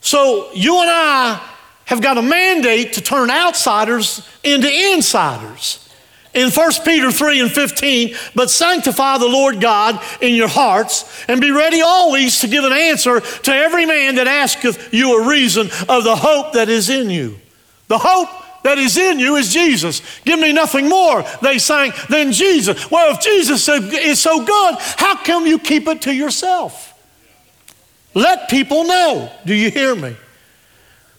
So, 0.00 0.50
you 0.52 0.80
and 0.80 0.90
I 0.90 1.42
have 1.86 2.02
got 2.02 2.18
a 2.18 2.22
mandate 2.22 2.94
to 2.94 3.00
turn 3.00 3.30
outsiders 3.30 4.28
into 4.44 4.68
insiders. 4.68 5.87
In 6.38 6.52
1 6.52 6.70
Peter 6.84 7.10
3 7.10 7.40
and 7.40 7.50
15, 7.50 8.14
but 8.36 8.48
sanctify 8.48 9.18
the 9.18 9.26
Lord 9.26 9.60
God 9.60 10.00
in 10.20 10.36
your 10.36 10.46
hearts, 10.46 11.04
and 11.26 11.40
be 11.40 11.50
ready 11.50 11.82
always 11.82 12.38
to 12.38 12.46
give 12.46 12.62
an 12.62 12.72
answer 12.72 13.18
to 13.18 13.52
every 13.52 13.86
man 13.86 14.14
that 14.14 14.28
asketh 14.28 14.94
you 14.94 15.20
a 15.20 15.26
reason 15.26 15.66
of 15.88 16.04
the 16.04 16.14
hope 16.14 16.52
that 16.52 16.68
is 16.68 16.90
in 16.90 17.10
you. 17.10 17.40
The 17.88 17.98
hope 17.98 18.28
that 18.62 18.78
is 18.78 18.96
in 18.96 19.18
you 19.18 19.34
is 19.34 19.52
Jesus. 19.52 20.00
Give 20.24 20.38
me 20.38 20.52
nothing 20.52 20.88
more, 20.88 21.24
they 21.42 21.58
sang, 21.58 21.92
than 22.08 22.30
Jesus. 22.30 22.88
Well, 22.88 23.16
if 23.16 23.20
Jesus 23.20 23.68
is 23.68 24.20
so 24.20 24.44
good, 24.44 24.76
how 24.78 25.16
come 25.16 25.44
you 25.44 25.58
keep 25.58 25.88
it 25.88 26.02
to 26.02 26.14
yourself? 26.14 26.94
Let 28.14 28.48
people 28.48 28.84
know. 28.84 29.32
Do 29.44 29.54
you 29.54 29.72
hear 29.72 29.96
me? 29.96 30.14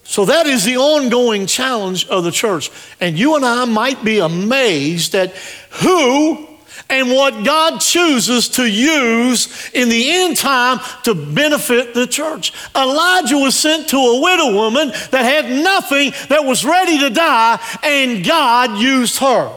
So 0.09 0.25
that 0.25 0.47
is 0.47 0.65
the 0.65 0.77
ongoing 0.77 1.45
challenge 1.45 2.07
of 2.07 2.23
the 2.23 2.31
church. 2.31 2.71
And 2.99 3.15
you 3.15 3.35
and 3.35 3.45
I 3.45 3.65
might 3.65 4.03
be 4.03 4.17
amazed 4.17 5.13
at 5.13 5.35
who 5.83 6.47
and 6.89 7.11
what 7.11 7.45
God 7.45 7.77
chooses 7.77 8.49
to 8.49 8.65
use 8.65 9.69
in 9.71 9.87
the 9.87 10.09
end 10.09 10.35
time 10.35 10.79
to 11.03 11.13
benefit 11.13 11.93
the 11.93 12.07
church. 12.07 12.53
Elijah 12.75 13.37
was 13.37 13.53
sent 13.53 13.89
to 13.89 13.97
a 13.97 14.19
widow 14.19 14.51
woman 14.55 14.87
that 15.11 15.25
had 15.25 15.45
nothing, 15.63 16.11
that 16.29 16.43
was 16.43 16.65
ready 16.65 16.97
to 17.01 17.11
die, 17.11 17.59
and 17.83 18.25
God 18.25 18.79
used 18.79 19.19
her. 19.19 19.55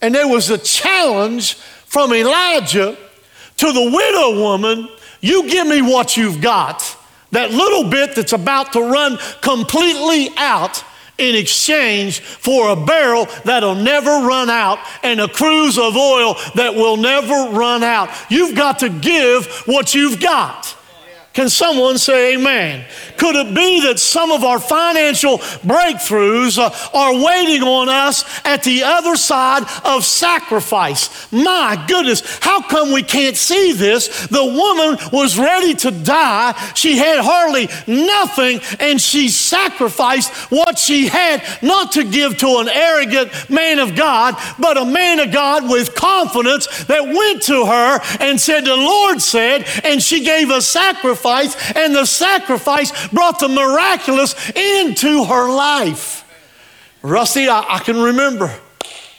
And 0.00 0.12
there 0.12 0.26
was 0.26 0.50
a 0.50 0.58
challenge 0.58 1.54
from 1.54 2.12
Elijah 2.12 2.98
to 3.58 3.72
the 3.72 3.90
widow 3.94 4.40
woman 4.40 4.88
you 5.20 5.48
give 5.48 5.68
me 5.68 5.82
what 5.82 6.16
you've 6.16 6.40
got 6.40 6.98
that 7.32 7.50
little 7.50 7.90
bit 7.90 8.14
that's 8.14 8.32
about 8.32 8.72
to 8.74 8.80
run 8.80 9.18
completely 9.40 10.30
out 10.36 10.84
in 11.18 11.34
exchange 11.34 12.20
for 12.20 12.70
a 12.70 12.76
barrel 12.76 13.26
that'll 13.44 13.74
never 13.74 14.10
run 14.26 14.48
out 14.48 14.78
and 15.02 15.20
a 15.20 15.28
cruse 15.28 15.78
of 15.78 15.96
oil 15.96 16.34
that 16.54 16.74
will 16.74 16.96
never 16.96 17.50
run 17.56 17.82
out. 17.82 18.08
You've 18.30 18.56
got 18.56 18.78
to 18.80 18.88
give 18.88 19.46
what 19.66 19.94
you've 19.94 20.20
got. 20.20 20.76
Can 21.32 21.48
someone 21.48 21.96
say 21.96 22.34
amen? 22.34 22.84
Could 23.16 23.36
it 23.36 23.54
be 23.54 23.80
that 23.86 23.98
some 23.98 24.30
of 24.30 24.44
our 24.44 24.60
financial 24.60 25.38
breakthroughs 25.38 26.58
uh, 26.58 26.70
are 26.92 27.24
waiting 27.24 27.62
on 27.62 27.88
us 27.88 28.24
at 28.44 28.62
the 28.64 28.82
other 28.82 29.16
side 29.16 29.62
of 29.82 30.04
sacrifice? 30.04 31.32
My 31.32 31.82
goodness, 31.88 32.38
how 32.40 32.60
come 32.60 32.92
we 32.92 33.02
can't 33.02 33.36
see 33.36 33.72
this? 33.72 34.26
The 34.26 34.44
woman 34.44 34.98
was 35.10 35.38
ready 35.38 35.72
to 35.76 35.90
die. 35.90 36.52
She 36.74 36.98
had 36.98 37.20
hardly 37.20 37.68
nothing, 37.86 38.60
and 38.78 39.00
she 39.00 39.30
sacrificed 39.30 40.32
what 40.50 40.78
she 40.78 41.06
had, 41.08 41.42
not 41.62 41.92
to 41.92 42.04
give 42.04 42.36
to 42.38 42.58
an 42.58 42.68
arrogant 42.68 43.48
man 43.48 43.78
of 43.78 43.96
God, 43.96 44.36
but 44.58 44.76
a 44.76 44.84
man 44.84 45.18
of 45.18 45.32
God 45.32 45.70
with 45.70 45.94
confidence 45.94 46.84
that 46.84 47.04
went 47.04 47.42
to 47.44 47.64
her 47.64 48.00
and 48.20 48.38
said, 48.38 48.66
The 48.66 48.76
Lord 48.76 49.22
said, 49.22 49.64
and 49.82 50.02
she 50.02 50.24
gave 50.24 50.50
a 50.50 50.60
sacrifice 50.60 51.21
sacrifice, 51.22 51.76
and 51.76 51.94
the 51.94 52.06
sacrifice 52.06 53.08
brought 53.08 53.38
the 53.38 53.48
miraculous 53.48 54.34
into 54.50 55.24
her 55.24 55.50
life. 55.50 56.24
Rusty, 57.02 57.48
I, 57.48 57.76
I 57.76 57.78
can 57.80 58.00
remember 58.00 58.54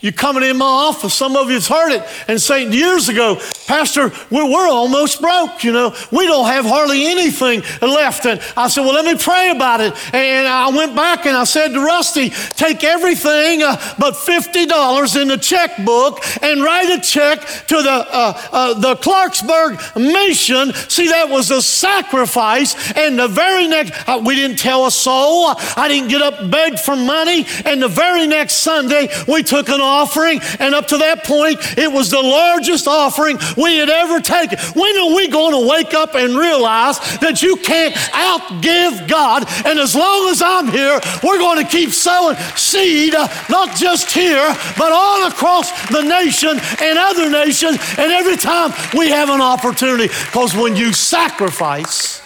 You 0.04 0.12
coming 0.12 0.44
in 0.44 0.58
my 0.58 0.66
office, 0.66 1.14
some 1.14 1.38
of 1.38 1.50
you's 1.50 1.70
heard 1.70 1.94
it 1.94 2.04
and 2.28 2.40
saying 2.40 2.74
years 2.74 3.08
ago, 3.08 3.40
Pastor, 3.68 4.12
we're, 4.30 4.52
we're 4.52 4.68
almost 4.68 5.22
broke, 5.22 5.64
you 5.64 5.72
know. 5.72 5.96
We 6.12 6.26
don't 6.28 6.46
have 6.46 6.66
hardly 6.66 7.06
anything 7.06 7.62
left. 7.82 8.26
And 8.26 8.42
I 8.58 8.68
said, 8.68 8.82
Well, 8.82 8.96
let 8.96 9.06
me 9.06 9.16
pray 9.16 9.52
about 9.52 9.80
it. 9.80 9.94
And 10.14 10.46
I 10.46 10.68
went 10.76 10.94
back 10.94 11.26
and 11.26 11.38
I 11.38 11.46
said 11.46 11.70
to 11.70 11.80
Rusty, 11.80 12.32
Take 12.32 12.84
everything 12.84 13.64
uh, 13.64 13.78
but 13.98 14.16
$50 14.16 15.22
in 15.22 15.30
the 15.30 15.38
checkbook 15.38 16.20
and 16.44 16.62
write 16.62 16.90
a 16.90 17.00
check 17.00 17.40
to 17.68 17.82
the, 17.82 17.90
uh, 17.90 18.42
uh, 18.52 18.74
the 18.74 18.96
Clarksburg 18.96 19.80
mission. 19.96 20.74
See, 20.90 21.08
that 21.08 21.30
was 21.30 21.50
a 21.50 21.62
sacrifice. 21.62 22.92
And 22.98 23.18
the 23.18 23.30
very 23.30 23.70
next, 23.70 23.94
uh, 24.10 24.22
we 24.22 24.36
didn't 24.36 24.60
tell 24.60 24.86
a 24.86 24.92
soul. 24.92 25.54
I 25.78 25.88
didn't 25.88 26.10
get 26.10 26.22
up, 26.22 26.52
beg 26.52 26.78
for 26.78 26.98
money. 26.98 27.46
And 27.64 27.82
the 27.82 27.88
very 27.88 28.28
next 28.28 28.56
Sunday, 28.56 29.08
we 29.30 29.44
took 29.44 29.70
an 29.70 29.80
offering. 29.94 30.42
And 30.60 30.74
up 30.74 30.88
to 30.88 30.98
that 30.98 31.24
point, 31.24 31.60
it 31.78 31.92
was 31.92 32.10
the 32.10 32.22
largest 32.22 32.88
offering 32.88 33.38
we 33.56 33.78
had 33.78 33.90
ever 33.90 34.20
taken. 34.20 34.58
When 34.74 34.98
are 34.98 35.16
we 35.16 35.28
going 35.28 35.54
to 35.54 35.70
wake 35.70 35.94
up 35.94 36.16
and 36.16 36.36
realize 36.38 36.98
that 37.20 37.42
you 37.42 37.56
can't 37.58 37.94
outgive 38.30 39.08
God? 39.08 39.46
And 39.66 39.80
as 39.80 39.96
long 39.96 40.30
as 40.30 40.42
I'm 40.42 40.68
here, 40.68 41.00
we're 41.24 41.38
going 41.38 41.64
to 41.64 41.70
keep 41.70 41.92
sowing 41.92 42.36
seed, 42.56 43.14
not 43.50 43.76
just 43.78 44.12
here, 44.12 44.56
but 44.78 44.92
all 44.92 45.28
across 45.28 45.70
the 45.90 46.02
nation 46.02 46.60
and 46.82 46.98
other 46.98 47.30
nations. 47.30 47.78
And 47.98 48.12
every 48.12 48.38
time 48.38 48.74
we 48.98 49.10
have 49.10 49.30
an 49.30 49.42
opportunity, 49.42 50.08
because 50.08 50.56
when 50.56 50.76
you 50.76 50.94
sacrifice, 50.94 52.22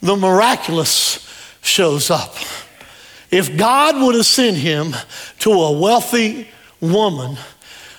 the 0.00 0.16
miraculous 0.16 1.26
shows 1.62 2.10
up. 2.10 2.34
If 3.34 3.56
God 3.56 4.00
would 4.00 4.14
have 4.14 4.26
sent 4.26 4.56
him 4.56 4.94
to 5.40 5.50
a 5.50 5.72
wealthy 5.72 6.46
woman, 6.80 7.36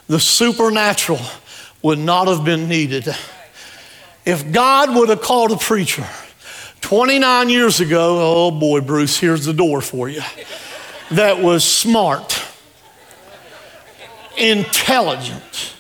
the 0.08 0.18
supernatural 0.18 1.20
would 1.82 2.00
not 2.00 2.30
have 2.30 2.46
been 2.46 2.70
needed. 2.70 3.14
If 4.24 4.50
God 4.54 4.96
would 4.96 5.10
have 5.10 5.20
called 5.20 5.52
a 5.52 5.58
preacher 5.58 6.08
29 6.80 7.50
years 7.50 7.82
ago, 7.82 8.18
oh 8.18 8.50
boy, 8.50 8.80
Bruce, 8.80 9.20
here's 9.20 9.44
the 9.44 9.52
door 9.52 9.82
for 9.82 10.08
you, 10.08 10.22
that 11.12 11.42
was 11.42 11.66
smart, 11.66 12.42
intelligent, 14.38 15.74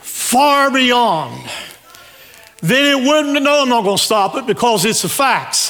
far 0.00 0.72
beyond, 0.72 1.48
then 2.62 2.98
it 2.98 3.06
wouldn't, 3.06 3.40
no, 3.44 3.62
I'm 3.62 3.68
not 3.68 3.84
going 3.84 3.96
to 3.96 4.02
stop 4.02 4.34
it 4.34 4.44
because 4.44 4.84
it's 4.84 5.02
the 5.02 5.08
facts. 5.08 5.69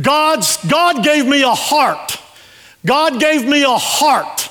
God's, 0.00 0.56
God 0.68 1.04
gave 1.04 1.26
me 1.26 1.42
a 1.42 1.54
heart. 1.54 2.18
God 2.84 3.20
gave 3.20 3.46
me 3.46 3.62
a 3.62 3.76
heart 3.76 4.48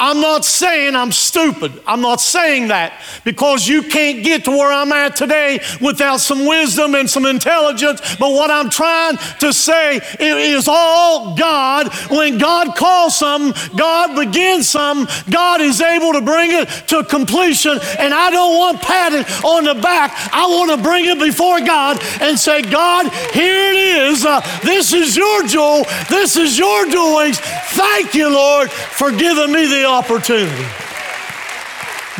I'm 0.00 0.20
not 0.20 0.46
saying 0.46 0.96
I'm 0.96 1.12
stupid. 1.12 1.80
I'm 1.86 2.00
not 2.00 2.22
saying 2.22 2.68
that 2.68 2.94
because 3.22 3.68
you 3.68 3.82
can't 3.82 4.24
get 4.24 4.46
to 4.46 4.50
where 4.50 4.72
I'm 4.72 4.92
at 4.92 5.14
today 5.14 5.60
without 5.80 6.20
some 6.20 6.46
wisdom 6.46 6.94
and 6.94 7.08
some 7.08 7.26
intelligence. 7.26 8.00
But 8.16 8.32
what 8.32 8.50
I'm 8.50 8.70
trying 8.70 9.18
to 9.40 9.52
say 9.52 10.00
is 10.18 10.66
all 10.66 11.36
God. 11.36 11.92
When 12.10 12.38
God 12.38 12.74
calls 12.76 13.18
something, 13.18 13.76
God 13.76 14.16
begins 14.16 14.70
something, 14.70 15.06
God 15.30 15.60
is 15.60 15.82
able 15.82 16.14
to 16.14 16.22
bring 16.22 16.52
it 16.52 16.68
to 16.88 17.04
completion. 17.04 17.78
And 17.98 18.14
I 18.14 18.30
don't 18.30 18.56
want 18.56 18.80
patted 18.80 19.26
on 19.44 19.64
the 19.64 19.74
back. 19.74 20.12
I 20.32 20.46
want 20.46 20.70
to 20.70 20.82
bring 20.82 21.04
it 21.04 21.18
before 21.18 21.60
God 21.60 22.00
and 22.22 22.38
say, 22.38 22.62
God, 22.62 23.12
here 23.34 23.70
it 23.70 23.76
is. 23.76 24.24
Uh, 24.24 24.40
this 24.62 24.94
is 24.94 25.14
your 25.14 25.46
jewel. 25.46 25.84
This 26.08 26.36
is 26.36 26.58
your 26.58 26.86
doings. 26.86 27.38
Thank 27.38 28.14
you, 28.14 28.32
Lord, 28.32 28.70
for 28.70 29.10
giving 29.10 29.52
me 29.52 29.66
the 29.66 29.89
opportunity. 29.90 30.66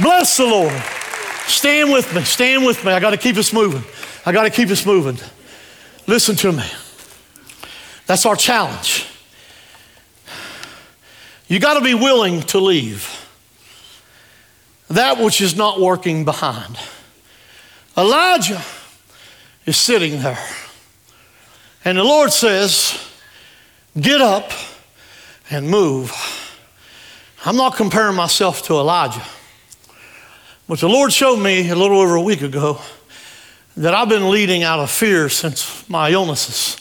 Bless 0.02 0.36
the 0.36 0.46
Lord. 0.46 0.82
Stand 1.46 1.92
with 1.92 2.14
me. 2.14 2.22
Stand 2.24 2.64
with 2.64 2.84
me. 2.84 2.92
I 2.92 3.00
got 3.00 3.10
to 3.10 3.16
keep 3.16 3.36
us 3.36 3.52
moving. 3.52 3.82
I 4.26 4.32
got 4.32 4.44
to 4.44 4.50
keep 4.50 4.68
us 4.68 4.84
moving. 4.84 5.18
Listen 6.06 6.36
to 6.36 6.52
me. 6.52 6.64
That's 8.06 8.26
our 8.26 8.36
challenge. 8.36 9.06
You 11.48 11.58
got 11.58 11.74
to 11.74 11.80
be 11.80 11.94
willing 11.94 12.42
to 12.42 12.60
leave 12.60 13.16
that 14.88 15.18
which 15.18 15.40
is 15.40 15.56
not 15.56 15.80
working 15.80 16.24
behind. 16.24 16.76
Elijah 17.96 18.62
is 19.66 19.76
sitting 19.76 20.20
there, 20.22 20.44
and 21.84 21.98
the 21.98 22.04
Lord 22.04 22.32
says, 22.32 23.08
Get 24.00 24.20
up 24.20 24.50
and 25.50 25.68
move. 25.68 26.12
I'm 27.42 27.56
not 27.56 27.74
comparing 27.74 28.16
myself 28.16 28.62
to 28.64 28.74
Elijah. 28.74 29.24
But 30.68 30.80
the 30.80 30.88
Lord 30.88 31.10
showed 31.10 31.38
me 31.38 31.70
a 31.70 31.74
little 31.74 31.98
over 31.98 32.14
a 32.14 32.20
week 32.20 32.42
ago 32.42 32.80
that 33.78 33.94
I've 33.94 34.10
been 34.10 34.30
leading 34.30 34.62
out 34.62 34.78
of 34.78 34.90
fear 34.90 35.30
since 35.30 35.88
my 35.88 36.10
illnesses. 36.10 36.76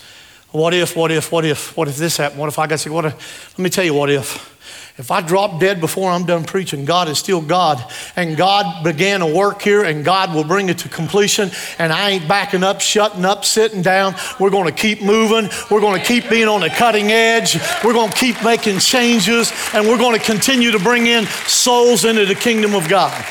What 0.51 0.73
if, 0.73 0.97
what 0.97 1.11
if, 1.11 1.31
what 1.31 1.45
if, 1.45 1.77
what 1.77 1.87
if 1.87 1.95
this 1.95 2.17
happened? 2.17 2.41
What 2.41 2.49
if 2.49 2.59
I 2.59 2.67
got 2.67 2.81
sick? 2.81 2.91
What 2.91 3.05
if, 3.05 3.57
let 3.57 3.63
me 3.63 3.69
tell 3.69 3.85
you 3.85 3.93
what 3.93 4.09
if. 4.09 4.58
If 4.99 5.11
I 5.11 5.21
drop 5.21 5.61
dead 5.61 5.79
before 5.79 6.11
I'm 6.11 6.25
done 6.25 6.43
preaching, 6.43 6.83
God 6.83 7.07
is 7.07 7.17
still 7.17 7.41
God. 7.41 7.81
And 8.17 8.35
God 8.35 8.83
began 8.83 9.21
a 9.21 9.33
work 9.33 9.61
here, 9.61 9.85
and 9.85 10.03
God 10.03 10.35
will 10.35 10.43
bring 10.43 10.67
it 10.67 10.79
to 10.79 10.89
completion. 10.89 11.51
And 11.77 11.93
I 11.93 12.09
ain't 12.09 12.27
backing 12.27 12.63
up, 12.63 12.81
shutting 12.81 13.23
up, 13.23 13.45
sitting 13.45 13.81
down. 13.81 14.13
We're 14.41 14.49
going 14.49 14.65
to 14.65 14.73
keep 14.73 15.01
moving. 15.01 15.49
We're 15.71 15.79
going 15.79 16.01
to 16.01 16.05
keep 16.05 16.29
being 16.29 16.49
on 16.49 16.59
the 16.59 16.69
cutting 16.69 17.13
edge. 17.13 17.57
We're 17.81 17.93
going 17.93 18.11
to 18.11 18.17
keep 18.17 18.43
making 18.43 18.79
changes, 18.79 19.53
and 19.73 19.87
we're 19.87 19.97
going 19.97 20.19
to 20.19 20.25
continue 20.25 20.71
to 20.71 20.79
bring 20.79 21.07
in 21.07 21.25
souls 21.47 22.03
into 22.03 22.25
the 22.25 22.35
kingdom 22.35 22.75
of 22.75 22.89
God. 22.89 23.25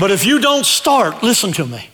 But 0.00 0.10
if 0.10 0.26
you 0.26 0.40
don't 0.40 0.66
start, 0.66 1.22
listen 1.22 1.52
to 1.52 1.64
me. 1.64 1.88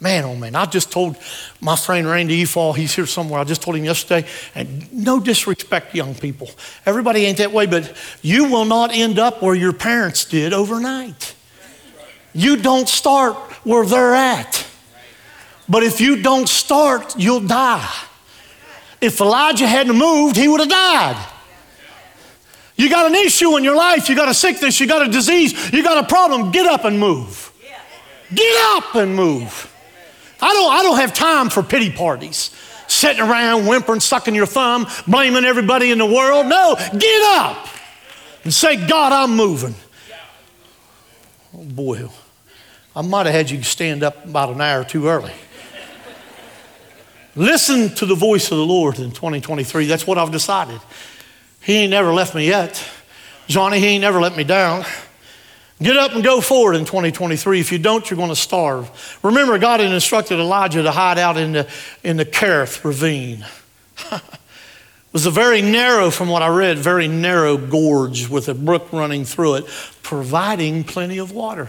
Man, 0.00 0.24
oh 0.24 0.36
man, 0.36 0.54
I 0.54 0.64
just 0.64 0.92
told 0.92 1.16
my 1.60 1.74
friend 1.74 2.06
Randy 2.06 2.44
Efall, 2.44 2.76
he's 2.76 2.94
here 2.94 3.06
somewhere. 3.06 3.40
I 3.40 3.44
just 3.44 3.62
told 3.62 3.76
him 3.76 3.84
yesterday, 3.84 4.28
and 4.54 4.92
no 4.92 5.18
disrespect, 5.18 5.92
young 5.92 6.14
people. 6.14 6.50
Everybody 6.86 7.24
ain't 7.24 7.38
that 7.38 7.52
way, 7.52 7.66
but 7.66 7.92
you 8.22 8.44
will 8.44 8.64
not 8.64 8.92
end 8.92 9.18
up 9.18 9.42
where 9.42 9.56
your 9.56 9.72
parents 9.72 10.24
did 10.24 10.52
overnight. 10.52 11.34
You 12.32 12.56
don't 12.56 12.88
start 12.88 13.34
where 13.64 13.84
they're 13.84 14.14
at. 14.14 14.64
But 15.68 15.82
if 15.82 16.00
you 16.00 16.22
don't 16.22 16.48
start, 16.48 17.16
you'll 17.18 17.40
die. 17.40 17.90
If 19.00 19.20
Elijah 19.20 19.66
hadn't 19.66 19.96
moved, 19.96 20.36
he 20.36 20.46
would 20.46 20.60
have 20.60 20.68
died. 20.68 21.26
You 22.76 22.88
got 22.88 23.06
an 23.06 23.16
issue 23.16 23.56
in 23.56 23.64
your 23.64 23.74
life, 23.74 24.08
you 24.08 24.14
got 24.14 24.28
a 24.28 24.34
sickness, 24.34 24.78
you 24.78 24.86
got 24.86 25.06
a 25.06 25.10
disease, 25.10 25.72
you 25.72 25.82
got 25.82 26.04
a 26.04 26.06
problem, 26.06 26.52
get 26.52 26.66
up 26.66 26.84
and 26.84 27.00
move. 27.00 27.52
Get 28.32 28.76
up 28.76 28.94
and 28.94 29.16
move. 29.16 29.74
I 30.40 30.52
don't, 30.52 30.72
I 30.72 30.82
don't 30.82 30.98
have 30.98 31.14
time 31.14 31.50
for 31.50 31.62
pity 31.62 31.90
parties, 31.90 32.50
sitting 32.86 33.22
around 33.22 33.66
whimpering, 33.66 34.00
sucking 34.00 34.34
your 34.34 34.46
thumb, 34.46 34.86
blaming 35.06 35.44
everybody 35.44 35.90
in 35.90 35.98
the 35.98 36.06
world. 36.06 36.46
No, 36.46 36.76
get 36.76 37.22
up 37.38 37.68
and 38.44 38.52
say, 38.52 38.86
God, 38.86 39.12
I'm 39.12 39.36
moving. 39.36 39.74
Oh 41.54 41.64
boy, 41.64 42.08
I 42.94 43.02
might 43.02 43.26
have 43.26 43.34
had 43.34 43.50
you 43.50 43.62
stand 43.62 44.02
up 44.02 44.24
about 44.24 44.50
an 44.50 44.60
hour 44.60 44.84
too 44.84 45.08
early. 45.08 45.32
Listen 47.34 47.94
to 47.94 48.06
the 48.06 48.16
voice 48.16 48.50
of 48.50 48.58
the 48.58 48.66
Lord 48.66 48.98
in 48.98 49.10
2023. 49.12 49.86
That's 49.86 50.06
what 50.06 50.18
I've 50.18 50.32
decided. 50.32 50.80
He 51.60 51.74
ain't 51.74 51.90
never 51.90 52.12
left 52.12 52.34
me 52.34 52.46
yet. 52.46 52.84
Johnny, 53.46 53.78
he 53.78 53.86
ain't 53.86 54.02
never 54.02 54.20
let 54.20 54.36
me 54.36 54.44
down. 54.44 54.84
Get 55.80 55.96
up 55.96 56.12
and 56.12 56.24
go 56.24 56.40
forward 56.40 56.74
in 56.74 56.84
2023. 56.84 57.60
If 57.60 57.70
you 57.70 57.78
don't, 57.78 58.08
you're 58.10 58.16
going 58.16 58.30
to 58.30 58.36
starve. 58.36 59.18
Remember, 59.22 59.58
God 59.58 59.78
had 59.78 59.92
instructed 59.92 60.40
Elijah 60.40 60.82
to 60.82 60.90
hide 60.90 61.18
out 61.18 61.36
in 61.36 61.52
the, 61.52 61.68
in 62.02 62.16
the 62.16 62.24
Kerith 62.24 62.82
ravine. 62.82 63.46
it 64.12 64.22
was 65.12 65.24
a 65.24 65.30
very 65.30 65.62
narrow, 65.62 66.10
from 66.10 66.28
what 66.28 66.42
I 66.42 66.48
read, 66.48 66.78
very 66.78 67.06
narrow 67.06 67.56
gorge 67.56 68.28
with 68.28 68.48
a 68.48 68.54
brook 68.54 68.92
running 68.92 69.24
through 69.24 69.54
it, 69.54 69.66
providing 70.02 70.82
plenty 70.82 71.18
of 71.18 71.30
water. 71.30 71.68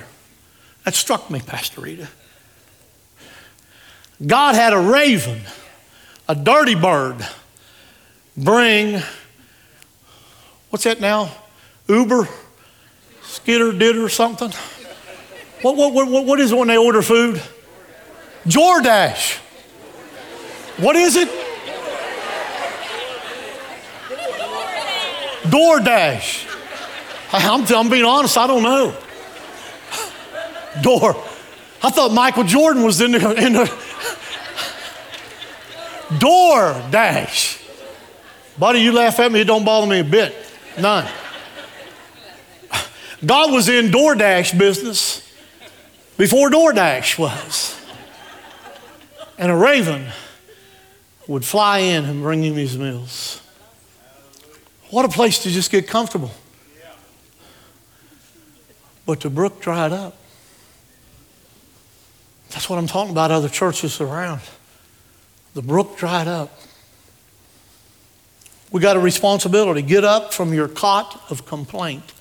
That 0.86 0.95
struck 0.95 1.30
me, 1.30 1.39
Pastor 1.39 1.82
Rita. 1.82 2.08
God 4.26 4.56
had 4.56 4.74
a 4.74 4.80
raven, 4.80 5.41
a 6.28 6.34
dirty 6.34 6.76
bird, 6.76 7.26
bring, 8.36 9.04
what's 10.72 10.86
that 10.86 11.00
now? 11.00 11.32
Uber? 11.88 12.28
Skitter, 13.50 14.06
or 14.06 14.10
something? 14.10 14.52
What, 15.64 15.76
what, 15.76 16.08
what, 16.08 16.26
what 16.26 16.40
is 16.40 16.52
it 16.52 16.56
when 16.56 16.68
they 16.68 16.78
order 16.78 17.02
food? 17.02 17.42
Jordash. 18.46 19.38
What 20.78 20.96
is 20.96 21.16
it? 21.16 21.28
DoorDash. 25.50 26.46
I'm, 27.34 27.66
I'm 27.76 27.90
being 27.90 28.06
honest, 28.06 28.38
I 28.38 28.46
don't 28.46 28.62
know. 28.62 28.96
Door. 30.84 31.16
I 31.82 31.90
thought 31.90 32.12
Michael 32.14 32.44
Jordan 32.44 32.84
was 32.84 33.02
in 33.02 33.14
the, 33.14 33.18
in 33.44 33.54
the 33.54 33.66
DoorDash. 36.20 37.66
Buddy, 38.60 38.82
you 38.82 38.92
laugh 38.92 39.20
at 39.20 39.32
me, 39.32 39.42
it 39.42 39.46
don't 39.46 39.66
bother 39.66 39.88
me 39.88 40.02
a 40.02 40.04
bit. 40.04 40.36
None. 40.80 41.10
God 43.26 43.52
was 43.52 43.68
in 43.68 43.88
DoorDash 43.88 44.58
business 44.58 45.30
before 46.18 46.50
DoorDash 46.50 47.20
was. 47.20 47.76
And 49.38 49.52
a 49.52 49.56
raven 49.56 50.08
would 51.28 51.44
fly 51.44 51.80
in 51.80 52.06
and 52.06 52.22
bring 52.22 52.44
him 52.44 52.56
his 52.56 52.78
meals. 52.78 53.42
What 54.90 55.06
a 55.06 55.10
place 55.10 55.40
to 55.44 55.50
just 55.50 55.70
get 55.70 55.88
comfortable. 55.88 56.32
But 59.06 59.22
the 59.22 59.30
brook 59.30 59.62
dried 59.62 59.92
up. 59.92 60.16
That's 62.52 62.70
what 62.70 62.80
I'm 62.80 62.88
talking 62.88 63.12
about, 63.12 63.32
other 63.32 63.50
churches 63.50 64.00
around. 64.02 64.42
The 65.54 65.62
brook 65.62 65.98
dried 65.98 66.28
up. 66.28 66.58
We 68.72 68.82
got 68.82 68.98
a 68.98 69.00
responsibility. 69.00 69.82
Get 69.82 70.04
up 70.04 70.34
from 70.34 70.54
your 70.54 70.68
cot 70.68 71.22
of 71.30 71.46
complaint 71.46 72.14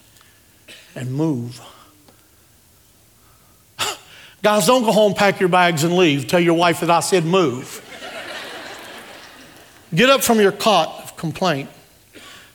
and 0.99 1.13
move. 1.13 1.61
Guys, 4.43 4.67
don't 4.67 4.83
go 4.83 4.93
home, 4.93 5.15
pack 5.15 5.41
your 5.41 5.49
bags, 5.49 5.85
and 5.85 5.97
leave. 5.97 6.29
Tell 6.29 6.41
your 6.41 6.55
wife 6.55 6.81
that 6.81 6.91
I 6.91 7.01
said 7.01 7.25
move. 7.25 7.85
Get 9.95 10.11
up 10.11 10.23
from 10.23 10.39
your 10.41 10.53
cot 10.53 11.03
of 11.03 11.17
complaint. 11.17 11.71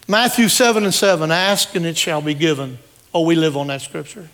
Matthew 0.07 0.47
7 0.47 0.83
and 0.83 0.93
7 0.93 1.31
ask 1.31 1.75
and 1.75 1.85
it 1.85 1.97
shall 1.97 2.21
be 2.21 2.33
given. 2.33 2.77
Oh, 3.13 3.21
we 3.21 3.35
live 3.35 3.57
on 3.57 3.67
that 3.67 3.81
scripture. 3.81 4.29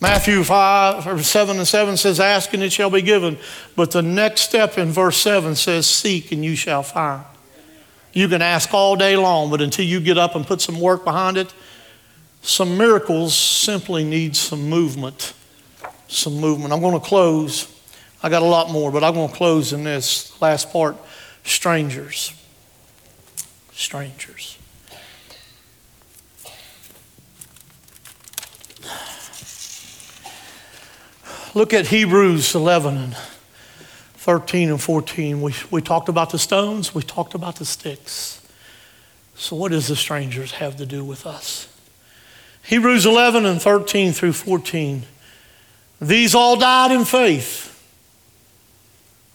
Matthew 0.00 0.44
5 0.44 1.06
or 1.06 1.22
7 1.22 1.58
and 1.58 1.66
7 1.66 1.96
says, 1.96 2.20
Ask 2.20 2.52
and 2.54 2.62
it 2.62 2.72
shall 2.72 2.90
be 2.90 3.02
given. 3.02 3.38
But 3.76 3.90
the 3.90 4.02
next 4.02 4.42
step 4.42 4.78
in 4.78 4.90
verse 4.90 5.16
7 5.18 5.54
says, 5.54 5.86
Seek 5.86 6.32
and 6.32 6.44
you 6.44 6.56
shall 6.56 6.82
find. 6.82 7.24
You 8.12 8.28
can 8.28 8.42
ask 8.42 8.72
all 8.72 8.96
day 8.96 9.16
long, 9.16 9.50
but 9.50 9.60
until 9.60 9.84
you 9.84 10.00
get 10.00 10.18
up 10.18 10.34
and 10.34 10.46
put 10.46 10.60
some 10.60 10.80
work 10.80 11.04
behind 11.04 11.36
it, 11.36 11.52
some 12.42 12.78
miracles 12.78 13.34
simply 13.34 14.04
need 14.04 14.36
some 14.36 14.68
movement. 14.68 15.34
Some 16.08 16.40
movement. 16.40 16.72
I'm 16.72 16.80
going 16.80 16.98
to 16.98 17.06
close. 17.06 17.74
I 18.22 18.28
got 18.28 18.42
a 18.42 18.46
lot 18.46 18.70
more, 18.70 18.90
but 18.90 19.04
I'm 19.04 19.14
going 19.14 19.28
to 19.28 19.34
close 19.34 19.72
in 19.72 19.84
this 19.84 20.40
last 20.40 20.72
part 20.72 20.96
strangers. 21.44 22.32
Strangers. 23.72 24.58
Look 31.54 31.72
at 31.72 31.86
Hebrews 31.86 32.54
11 32.54 32.96
and 32.96 33.16
13 34.14 34.70
and 34.70 34.80
14. 34.80 35.40
We, 35.40 35.54
we 35.70 35.80
talked 35.80 36.08
about 36.08 36.30
the 36.30 36.38
stones, 36.38 36.94
we 36.94 37.02
talked 37.02 37.34
about 37.34 37.56
the 37.56 37.64
sticks. 37.64 38.46
So, 39.34 39.56
what 39.56 39.70
does 39.70 39.88
the 39.88 39.96
strangers 39.96 40.52
have 40.52 40.76
to 40.76 40.86
do 40.86 41.04
with 41.04 41.26
us? 41.26 41.67
Hebrews 42.68 43.06
11 43.06 43.46
and 43.46 43.62
13 43.62 44.12
through 44.12 44.34
14. 44.34 45.04
These 46.02 46.34
all 46.34 46.58
died 46.58 46.92
in 46.92 47.06
faith, 47.06 47.64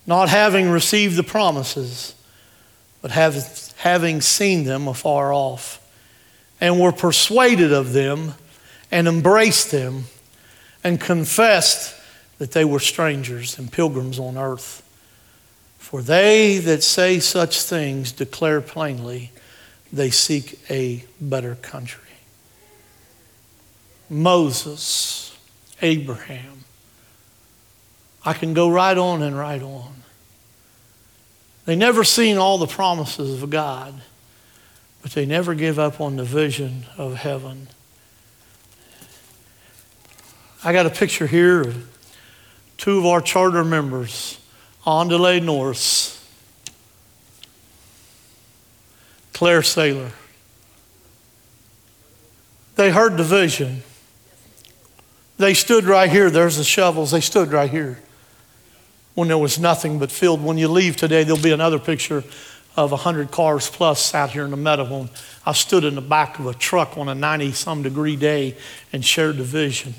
not 0.05 0.29
having 0.29 0.69
received 0.69 1.15
the 1.15 1.23
promises, 1.23 2.13
but 3.01 3.09
have, 3.09 3.73
having 3.77 4.21
seen 4.21 4.65
them 4.65 4.87
afar 4.87 5.33
off, 5.33 5.83
and 6.61 6.79
were 6.79 6.91
persuaded 6.91 7.73
of 7.73 7.93
them, 7.93 8.35
and 8.91 9.07
embraced 9.07 9.71
them, 9.71 10.03
and 10.83 11.01
confessed 11.01 11.99
that 12.37 12.51
they 12.51 12.63
were 12.63 12.79
strangers 12.79 13.57
and 13.57 13.71
pilgrims 13.71 14.19
on 14.19 14.37
earth. 14.37 14.87
For 15.79 16.03
they 16.03 16.59
that 16.59 16.83
say 16.83 17.19
such 17.19 17.63
things 17.63 18.11
declare 18.11 18.61
plainly 18.61 19.31
they 19.91 20.11
seek 20.11 20.59
a 20.69 21.03
better 21.19 21.55
country. 21.55 22.02
Moses, 24.13 25.35
Abraham. 25.81 26.63
I 28.23 28.33
can 28.33 28.53
go 28.53 28.69
right 28.69 28.97
on 28.97 29.21
and 29.21 29.37
right 29.37 29.61
on. 29.61 29.93
They 31.65 31.75
never 31.75 32.03
seen 32.03 32.37
all 32.37 32.57
the 32.57 32.67
promises 32.67 33.41
of 33.41 33.49
God, 33.49 34.01
but 35.01 35.11
they 35.11 35.25
never 35.25 35.55
give 35.55 35.79
up 35.79 35.99
on 35.99 36.15
the 36.15 36.23
vision 36.23 36.85
of 36.97 37.15
heaven. 37.15 37.67
I 40.63 40.71
got 40.71 40.85
a 40.85 40.89
picture 40.89 41.27
here 41.27 41.61
of 41.61 41.89
two 42.77 42.99
of 42.99 43.05
our 43.05 43.19
charter 43.19 43.63
members, 43.63 44.39
Andale 44.85 45.43
Norris, 45.43 46.25
Claire 49.33 49.61
Saylor. 49.61 50.11
They 52.75 52.91
heard 52.91 53.17
the 53.17 53.23
vision. 53.23 53.83
They 55.37 55.53
stood 55.53 55.85
right 55.85 56.09
here. 56.09 56.29
There's 56.29 56.57
the 56.57 56.63
shovels. 56.63 57.11
They 57.11 57.21
stood 57.21 57.51
right 57.51 57.69
here 57.69 57.99
when 59.15 59.27
there 59.27 59.37
was 59.37 59.59
nothing 59.59 59.99
but 59.99 60.11
field. 60.11 60.43
When 60.43 60.57
you 60.57 60.67
leave 60.67 60.95
today, 60.95 61.23
there'll 61.23 61.41
be 61.41 61.51
another 61.51 61.79
picture 61.79 62.23
of 62.75 62.91
100 62.91 63.31
cars 63.31 63.69
plus 63.69 64.13
out 64.13 64.31
here 64.31 64.45
in 64.45 64.51
the 64.51 64.57
meadow. 64.57 65.09
I 65.45 65.53
stood 65.53 65.83
in 65.83 65.95
the 65.95 66.01
back 66.01 66.39
of 66.39 66.47
a 66.47 66.53
truck 66.53 66.97
on 66.97 67.09
a 67.09 67.15
90 67.15 67.51
some 67.51 67.83
degree 67.83 68.15
day 68.15 68.55
and 68.91 69.03
shared 69.05 69.37
the 69.37 69.43
vision. 69.43 69.93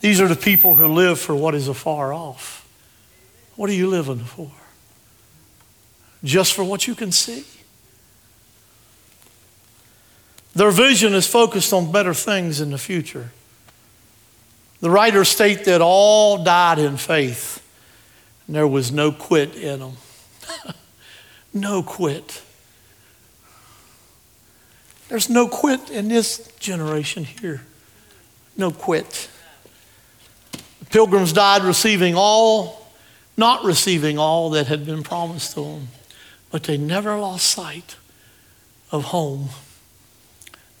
These 0.00 0.20
are 0.20 0.28
the 0.28 0.36
people 0.36 0.74
who 0.74 0.86
live 0.88 1.18
for 1.18 1.34
what 1.34 1.54
is 1.54 1.68
afar 1.68 2.12
off. 2.12 2.66
What 3.56 3.68
are 3.70 3.74
you 3.74 3.88
living 3.88 4.20
for? 4.20 4.50
Just 6.24 6.54
for 6.54 6.64
what 6.64 6.86
you 6.86 6.94
can 6.94 7.12
see? 7.12 7.44
Their 10.54 10.70
vision 10.70 11.14
is 11.14 11.26
focused 11.26 11.72
on 11.72 11.92
better 11.92 12.12
things 12.12 12.60
in 12.60 12.70
the 12.70 12.78
future. 12.78 13.30
The 14.80 14.90
writers 14.90 15.28
state 15.28 15.64
that 15.64 15.82
all 15.82 16.42
died 16.42 16.78
in 16.78 16.96
faith, 16.96 17.62
and 18.46 18.56
there 18.56 18.66
was 18.66 18.90
no 18.90 19.12
quit 19.12 19.54
in 19.54 19.80
them. 19.80 19.96
no 21.54 21.82
quit. 21.82 22.42
There's 25.08 25.28
no 25.28 25.48
quit 25.48 25.90
in 25.90 26.08
this 26.08 26.50
generation 26.58 27.24
here. 27.24 27.62
No 28.56 28.70
quit. 28.70 29.28
The 30.52 30.86
Pilgrims 30.86 31.34
died 31.34 31.62
receiving 31.62 32.14
all, 32.16 32.90
not 33.36 33.64
receiving 33.64 34.18
all 34.18 34.50
that 34.50 34.68
had 34.68 34.86
been 34.86 35.02
promised 35.02 35.54
to 35.54 35.60
them, 35.60 35.88
but 36.50 36.62
they 36.62 36.78
never 36.78 37.18
lost 37.18 37.46
sight 37.46 37.96
of 38.90 39.04
home. 39.04 39.50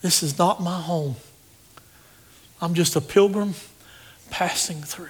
This 0.00 0.22
is 0.22 0.38
not 0.38 0.62
my 0.62 0.80
home. 0.80 1.16
I'm 2.62 2.72
just 2.74 2.96
a 2.96 3.00
pilgrim 3.00 3.54
passing 4.30 4.82
through, 4.82 5.08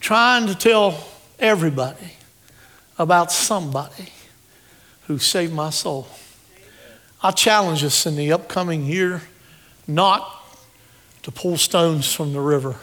trying 0.00 0.46
to 0.46 0.54
tell 0.54 1.06
everybody 1.38 2.14
about 2.98 3.32
somebody 3.32 4.12
who 5.06 5.18
saved 5.18 5.52
my 5.52 5.70
soul. 5.70 6.08
I 7.22 7.32
challenge 7.32 7.84
us 7.84 8.06
in 8.06 8.16
the 8.16 8.32
upcoming 8.32 8.86
year 8.86 9.22
not 9.86 10.36
to 11.22 11.30
pull 11.30 11.56
stones 11.58 12.12
from 12.12 12.32
the 12.32 12.40
river 12.40 12.76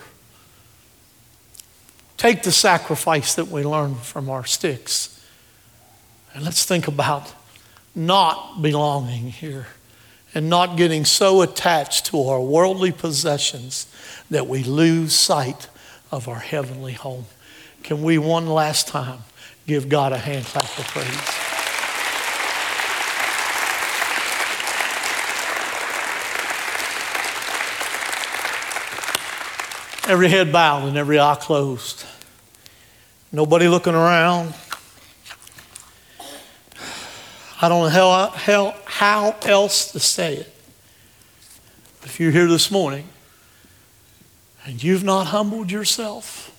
Take 2.18 2.42
the 2.42 2.52
sacrifice 2.52 3.36
that 3.36 3.48
we 3.48 3.64
learn 3.64 3.96
from 3.96 4.30
our 4.30 4.44
sticks 4.44 5.14
and 6.34 6.44
let's 6.44 6.66
think 6.66 6.88
about 6.88 7.34
not 7.96 8.62
belonging 8.62 9.30
here 9.32 9.68
and 10.38 10.52
not 10.52 10.78
getting 10.78 11.04
so 11.04 11.42
attached 11.42 12.06
to 12.06 12.22
our 12.22 12.40
worldly 12.40 12.92
possessions 12.92 13.88
that 14.30 14.46
we 14.46 14.64
lose 14.64 15.16
sight 15.16 15.68
of 16.12 16.28
our 16.28 16.38
heavenly 16.38 16.94
home. 16.94 17.26
Can 17.82 18.04
we 18.04 18.20
one 18.20 18.46
last 18.46 18.88
time 18.88 19.22
give 19.66 19.90
God 19.90 20.14
a 20.14 20.18
hand 20.20 20.46
clap 20.46 20.66
of 20.78 20.86
praise? 20.90 21.08
Every 30.08 30.30
head 30.30 30.52
bowed 30.52 30.88
and 30.88 30.98
every 30.98 31.20
eye 31.20 31.38
closed. 31.40 32.06
Nobody 33.32 33.68
looking 33.68 33.96
around. 33.96 34.54
I 37.60 37.70
don't 37.70 37.86
know 37.86 37.90
how, 37.90 38.28
how, 38.28 38.76
how 38.98 39.36
else 39.44 39.92
to 39.92 40.00
say 40.00 40.38
it. 40.38 40.52
If 42.02 42.20
you're 42.20 42.32
here 42.32 42.48
this 42.48 42.72
morning 42.72 43.08
and 44.66 44.84
you've 44.84 45.04
not 45.04 45.28
humbled 45.28 45.70
yourself 45.70 46.52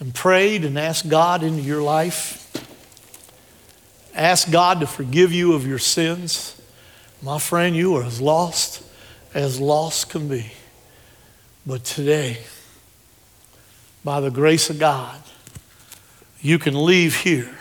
and 0.00 0.14
prayed 0.14 0.64
and 0.64 0.78
asked 0.78 1.10
God 1.10 1.42
into 1.42 1.60
your 1.60 1.82
life, 1.82 2.50
ask 4.14 4.50
God 4.50 4.80
to 4.80 4.86
forgive 4.86 5.30
you 5.30 5.52
of 5.52 5.66
your 5.66 5.78
sins, 5.78 6.58
my 7.20 7.38
friend, 7.38 7.76
you 7.76 7.94
are 7.96 8.04
as 8.04 8.22
lost 8.22 8.82
as 9.34 9.60
lost 9.60 10.08
can 10.08 10.28
be. 10.28 10.50
But 11.66 11.84
today, 11.84 12.38
by 14.02 14.20
the 14.20 14.30
grace 14.30 14.70
of 14.70 14.78
God, 14.78 15.20
you 16.40 16.58
can 16.58 16.86
leave 16.86 17.16
here 17.16 17.54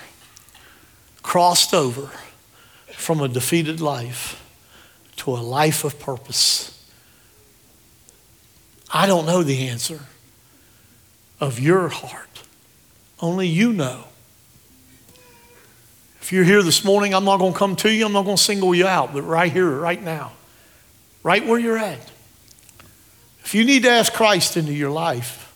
crossed 1.21 1.73
over 1.73 2.09
from 3.07 3.21
a 3.21 3.27
defeated 3.29 3.79
life 3.79 4.43
to 5.15 5.31
a 5.31 5.39
life 5.39 5.85
of 5.85 5.97
purpose. 5.97 6.85
I 8.93 9.07
don't 9.07 9.25
know 9.25 9.43
the 9.43 9.69
answer 9.69 10.01
of 11.39 11.57
your 11.57 11.87
heart. 11.87 12.43
Only 13.21 13.47
you 13.47 13.71
know. 13.71 14.03
If 16.19 16.33
you're 16.33 16.43
here 16.43 16.61
this 16.61 16.83
morning, 16.83 17.13
I'm 17.13 17.23
not 17.23 17.37
going 17.37 17.53
to 17.53 17.57
come 17.57 17.77
to 17.77 17.89
you, 17.89 18.05
I'm 18.05 18.11
not 18.11 18.25
going 18.25 18.35
to 18.35 18.43
single 18.43 18.75
you 18.75 18.87
out, 18.87 19.13
but 19.13 19.21
right 19.21 19.53
here, 19.53 19.69
right 19.69 20.03
now, 20.03 20.33
right 21.23 21.47
where 21.47 21.57
you're 21.57 21.77
at. 21.77 22.11
If 23.45 23.55
you 23.55 23.63
need 23.63 23.83
to 23.83 23.89
ask 23.89 24.11
Christ 24.11 24.57
into 24.57 24.73
your 24.73 24.91
life, 24.91 25.55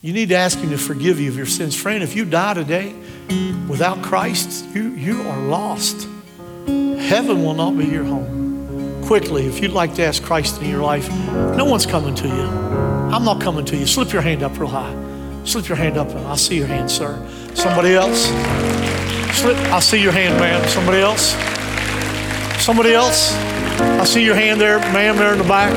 you 0.00 0.12
need 0.12 0.28
to 0.28 0.36
ask 0.36 0.60
Him 0.60 0.70
to 0.70 0.78
forgive 0.78 1.18
you 1.18 1.28
of 1.28 1.36
your 1.36 1.44
sins. 1.44 1.74
Friend, 1.74 2.04
if 2.04 2.14
you 2.14 2.24
die 2.24 2.54
today 2.54 2.94
without 3.66 4.00
Christ, 4.04 4.64
you, 4.72 4.90
you 4.90 5.22
are 5.22 5.40
lost. 5.40 6.06
Heaven 7.00 7.42
will 7.44 7.54
not 7.54 7.76
be 7.76 7.86
your 7.86 8.04
home. 8.04 9.02
Quickly, 9.04 9.46
if 9.46 9.60
you'd 9.60 9.72
like 9.72 9.94
to 9.94 10.04
ask 10.04 10.22
Christ 10.22 10.60
in 10.62 10.70
your 10.70 10.82
life, 10.82 11.10
no 11.56 11.64
one's 11.64 11.86
coming 11.86 12.14
to 12.14 12.28
you. 12.28 12.46
I'm 13.12 13.24
not 13.24 13.40
coming 13.40 13.64
to 13.64 13.76
you. 13.76 13.86
Slip 13.86 14.12
your 14.12 14.22
hand 14.22 14.42
up 14.42 14.58
real 14.58 14.68
high. 14.68 14.94
Slip 15.44 15.68
your 15.68 15.76
hand 15.76 15.96
up. 15.96 16.08
I 16.14 16.36
see 16.36 16.56
your 16.56 16.68
hand, 16.68 16.90
sir. 16.90 17.18
Somebody 17.54 17.94
else? 17.94 18.26
Slip. 19.36 19.56
I 19.72 19.80
see 19.80 20.00
your 20.00 20.12
hand, 20.12 20.38
ma'am. 20.38 20.68
Somebody 20.68 20.98
else? 20.98 21.34
Somebody 22.62 22.94
else? 22.94 23.32
I 23.80 24.04
see 24.04 24.24
your 24.24 24.34
hand 24.34 24.60
there, 24.60 24.78
ma'am, 24.78 25.16
there 25.16 25.32
in 25.32 25.38
the 25.38 25.44
back. 25.44 25.72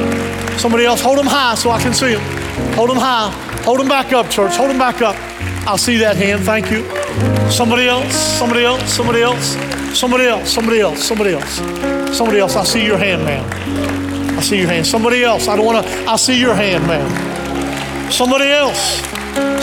Somebody 0.60 0.86
else, 0.86 1.02
hold 1.02 1.18
them 1.18 1.26
high 1.26 1.56
so 1.56 1.72
I 1.72 1.82
can 1.82 1.94
see 1.94 2.14
them. 2.14 2.74
Hold 2.76 2.90
them 2.90 2.98
high. 2.98 3.32
Hold 3.64 3.80
them 3.80 3.88
back 3.88 4.14
up, 4.14 4.30
church. 4.30 4.56
Hold 4.56 4.70
them 4.70 4.78
back 4.78 5.02
up. 5.02 5.16
I'll 5.66 5.78
see 5.78 5.98
that 5.98 6.18
hand. 6.18 6.44
Thank 6.44 6.70
you. 6.70 6.84
Somebody 7.50 7.88
else. 7.88 8.14
Somebody 8.14 8.66
else. 8.66 8.94
Somebody 8.94 9.22
else. 9.22 9.56
Somebody 9.94 10.26
else. 10.26 10.52
Somebody 10.52 10.80
else. 10.80 11.04
Somebody 11.04 11.34
else. 11.34 11.56
Somebody 12.18 12.40
else. 12.40 12.56
I 12.56 12.64
see 12.64 12.86
your 12.86 12.98
hand, 12.98 13.24
ma'am. 13.24 14.38
I 14.38 14.42
see 14.42 14.58
your 14.58 14.68
hand. 14.68 14.86
Somebody 14.86 15.24
else. 15.24 15.48
I 15.48 15.56
don't 15.56 15.66
want 15.66 15.86
to. 15.86 16.06
I 16.06 16.16
see 16.16 16.40
your 16.40 16.56
hand, 16.56 16.86
ma'am. 16.88 18.12
Somebody 18.12 18.50
else. 18.50 19.02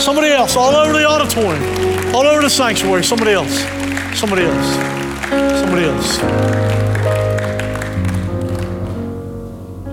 Somebody 0.03 0.29
else. 0.29 0.55
All 0.55 0.75
over 0.75 0.93
the 0.93 1.05
auditorium. 1.05 2.15
All 2.15 2.25
over 2.25 2.41
the 2.41 2.49
sanctuary. 2.49 3.03
Somebody 3.03 3.31
else. 3.31 3.53
Somebody 4.17 4.43
else. 4.43 4.75
Somebody 5.59 5.85
else. 5.85 6.19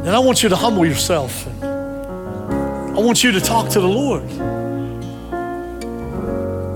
And 0.06 0.16
I 0.16 0.18
want 0.20 0.42
you 0.42 0.48
to 0.48 0.56
humble 0.56 0.86
yourself. 0.86 1.46
I 1.62 3.00
want 3.00 3.22
you 3.22 3.32
to 3.32 3.40
talk 3.40 3.68
to 3.70 3.80
the 3.80 3.86
Lord. 3.86 4.22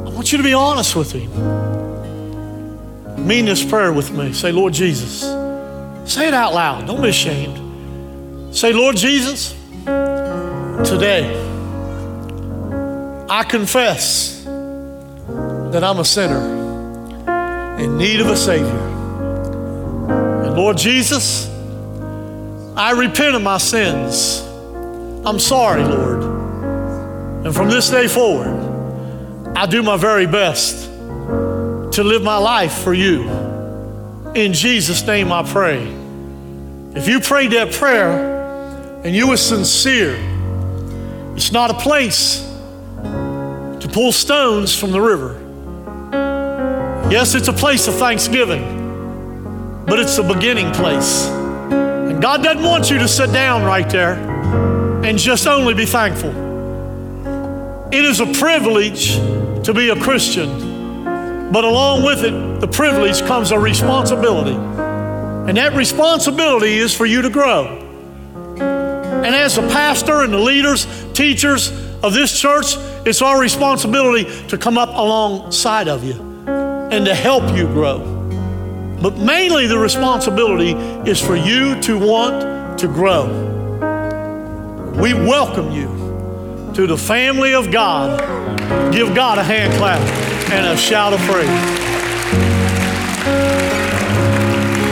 I 0.06 0.10
want 0.10 0.30
you 0.32 0.38
to 0.38 0.44
be 0.44 0.52
honest 0.52 0.94
with 0.94 1.12
Him. 1.12 1.30
Mean 3.24 3.44
this 3.44 3.64
prayer 3.64 3.92
with 3.92 4.10
me. 4.10 4.32
Say, 4.32 4.50
Lord 4.52 4.72
Jesus. 4.72 5.20
Say 6.04 6.26
it 6.26 6.34
out 6.34 6.52
loud. 6.52 6.86
Don't 6.86 7.00
be 7.00 7.08
ashamed. 7.10 8.54
Say, 8.54 8.72
Lord 8.72 8.96
Jesus, 8.96 9.52
today 10.84 11.38
I 13.30 13.44
confess 13.48 14.42
that 14.44 15.82
I'm 15.82 16.00
a 16.00 16.04
sinner 16.04 17.78
in 17.80 17.96
need 17.96 18.20
of 18.20 18.26
a 18.26 18.36
Savior. 18.36 18.66
And 20.44 20.54
Lord 20.54 20.76
Jesus, 20.76 21.48
I 22.76 22.92
repent 22.96 23.36
of 23.36 23.42
my 23.42 23.58
sins. 23.58 24.40
I'm 25.24 25.38
sorry, 25.38 25.84
Lord. 25.84 26.22
And 27.46 27.54
from 27.54 27.70
this 27.70 27.88
day 27.88 28.08
forward, 28.08 28.48
I 29.56 29.66
do 29.66 29.82
my 29.82 29.96
very 29.96 30.26
best 30.26 30.90
to 31.92 32.02
live 32.04 32.22
my 32.22 32.38
life 32.38 32.72
for 32.72 32.94
you. 32.94 33.28
In 34.34 34.52
Jesus' 34.52 35.06
name 35.06 35.30
I 35.30 35.42
pray. 35.42 35.86
If 36.94 37.06
you 37.06 37.20
prayed 37.20 37.52
that 37.52 37.72
prayer 37.72 39.00
and 39.04 39.14
you 39.14 39.28
were 39.28 39.36
sincere, 39.36 40.16
it's 41.36 41.52
not 41.52 41.70
a 41.70 41.74
place 41.74 42.40
to 42.82 43.90
pull 43.92 44.12
stones 44.12 44.78
from 44.78 44.90
the 44.90 45.00
river. 45.00 45.38
Yes, 47.10 47.34
it's 47.34 47.48
a 47.48 47.52
place 47.52 47.88
of 47.88 47.94
thanksgiving, 47.94 49.84
but 49.86 49.98
it's 49.98 50.16
a 50.16 50.22
beginning 50.22 50.72
place. 50.72 51.26
And 51.26 52.22
God 52.22 52.42
doesn't 52.42 52.62
want 52.62 52.90
you 52.90 52.98
to 52.98 53.08
sit 53.08 53.32
down 53.32 53.64
right 53.64 53.88
there 53.90 54.14
and 55.04 55.18
just 55.18 55.46
only 55.46 55.74
be 55.74 55.84
thankful. 55.84 56.30
It 57.92 58.04
is 58.06 58.20
a 58.20 58.26
privilege 58.32 59.16
to 59.64 59.74
be 59.74 59.90
a 59.90 59.96
Christian, 59.96 60.71
but 61.52 61.64
along 61.64 62.02
with 62.02 62.24
it, 62.24 62.60
the 62.60 62.66
privilege 62.66 63.20
comes 63.20 63.50
a 63.50 63.58
responsibility. 63.58 64.56
And 64.56 65.58
that 65.58 65.74
responsibility 65.74 66.78
is 66.78 66.94
for 66.94 67.04
you 67.04 67.20
to 67.20 67.28
grow. 67.28 67.78
And 68.56 69.34
as 69.34 69.58
a 69.58 69.62
pastor 69.62 70.22
and 70.22 70.32
the 70.32 70.38
leaders, 70.38 70.86
teachers 71.12 71.70
of 72.02 72.14
this 72.14 72.40
church, 72.40 72.76
it's 73.04 73.20
our 73.20 73.38
responsibility 73.38 74.46
to 74.48 74.56
come 74.56 74.78
up 74.78 74.88
alongside 74.88 75.88
of 75.88 76.02
you 76.02 76.14
and 76.48 77.04
to 77.04 77.14
help 77.14 77.54
you 77.54 77.66
grow. 77.66 77.98
But 79.02 79.18
mainly 79.18 79.66
the 79.66 79.78
responsibility 79.78 80.72
is 81.10 81.20
for 81.20 81.36
you 81.36 81.78
to 81.82 81.98
want 81.98 82.78
to 82.78 82.86
grow. 82.86 83.26
We 84.96 85.12
welcome 85.12 85.70
you 85.70 86.72
to 86.74 86.86
the 86.86 86.96
family 86.96 87.52
of 87.52 87.70
God. 87.70 88.18
Give 88.90 89.14
God 89.14 89.36
a 89.36 89.44
hand 89.44 89.74
clap 89.74 90.21
and 90.52 90.66
a 90.66 90.76
shout 90.76 91.14
of 91.14 91.20
praise. 91.20 91.48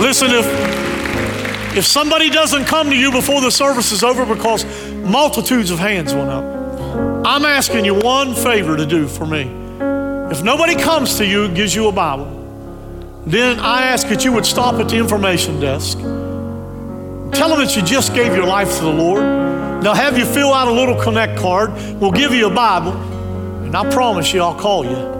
Listen, 0.00 0.30
if, 0.30 1.76
if 1.76 1.84
somebody 1.84 2.30
doesn't 2.30 2.64
come 2.64 2.88
to 2.88 2.96
you 2.96 3.12
before 3.12 3.42
the 3.42 3.50
service 3.50 3.92
is 3.92 4.02
over 4.02 4.24
because 4.24 4.64
multitudes 4.94 5.70
of 5.70 5.78
hands 5.78 6.14
went 6.14 6.30
up, 6.30 6.44
I'm 7.26 7.44
asking 7.44 7.84
you 7.84 7.94
one 7.94 8.34
favor 8.34 8.76
to 8.76 8.86
do 8.86 9.06
for 9.06 9.26
me. 9.26 9.42
If 10.30 10.42
nobody 10.42 10.74
comes 10.76 11.18
to 11.18 11.26
you 11.26 11.44
and 11.44 11.54
gives 11.54 11.74
you 11.74 11.88
a 11.88 11.92
Bible, 11.92 12.38
then 13.26 13.60
I 13.60 13.82
ask 13.82 14.08
that 14.08 14.24
you 14.24 14.32
would 14.32 14.46
stop 14.46 14.76
at 14.76 14.88
the 14.88 14.96
information 14.96 15.60
desk. 15.60 15.98
Tell 15.98 17.50
them 17.50 17.58
that 17.58 17.76
you 17.76 17.82
just 17.82 18.14
gave 18.14 18.34
your 18.34 18.46
life 18.46 18.78
to 18.78 18.84
the 18.84 18.92
Lord. 18.92 19.22
They'll 19.82 19.94
have 19.94 20.16
you 20.16 20.24
fill 20.24 20.54
out 20.54 20.68
a 20.68 20.72
little 20.72 21.00
connect 21.00 21.38
card. 21.38 21.72
We'll 22.00 22.12
give 22.12 22.32
you 22.32 22.46
a 22.46 22.54
Bible. 22.54 22.92
And 22.92 23.76
I 23.76 23.88
promise 23.90 24.32
you, 24.32 24.40
I'll 24.40 24.58
call 24.58 24.84
you. 24.84 25.19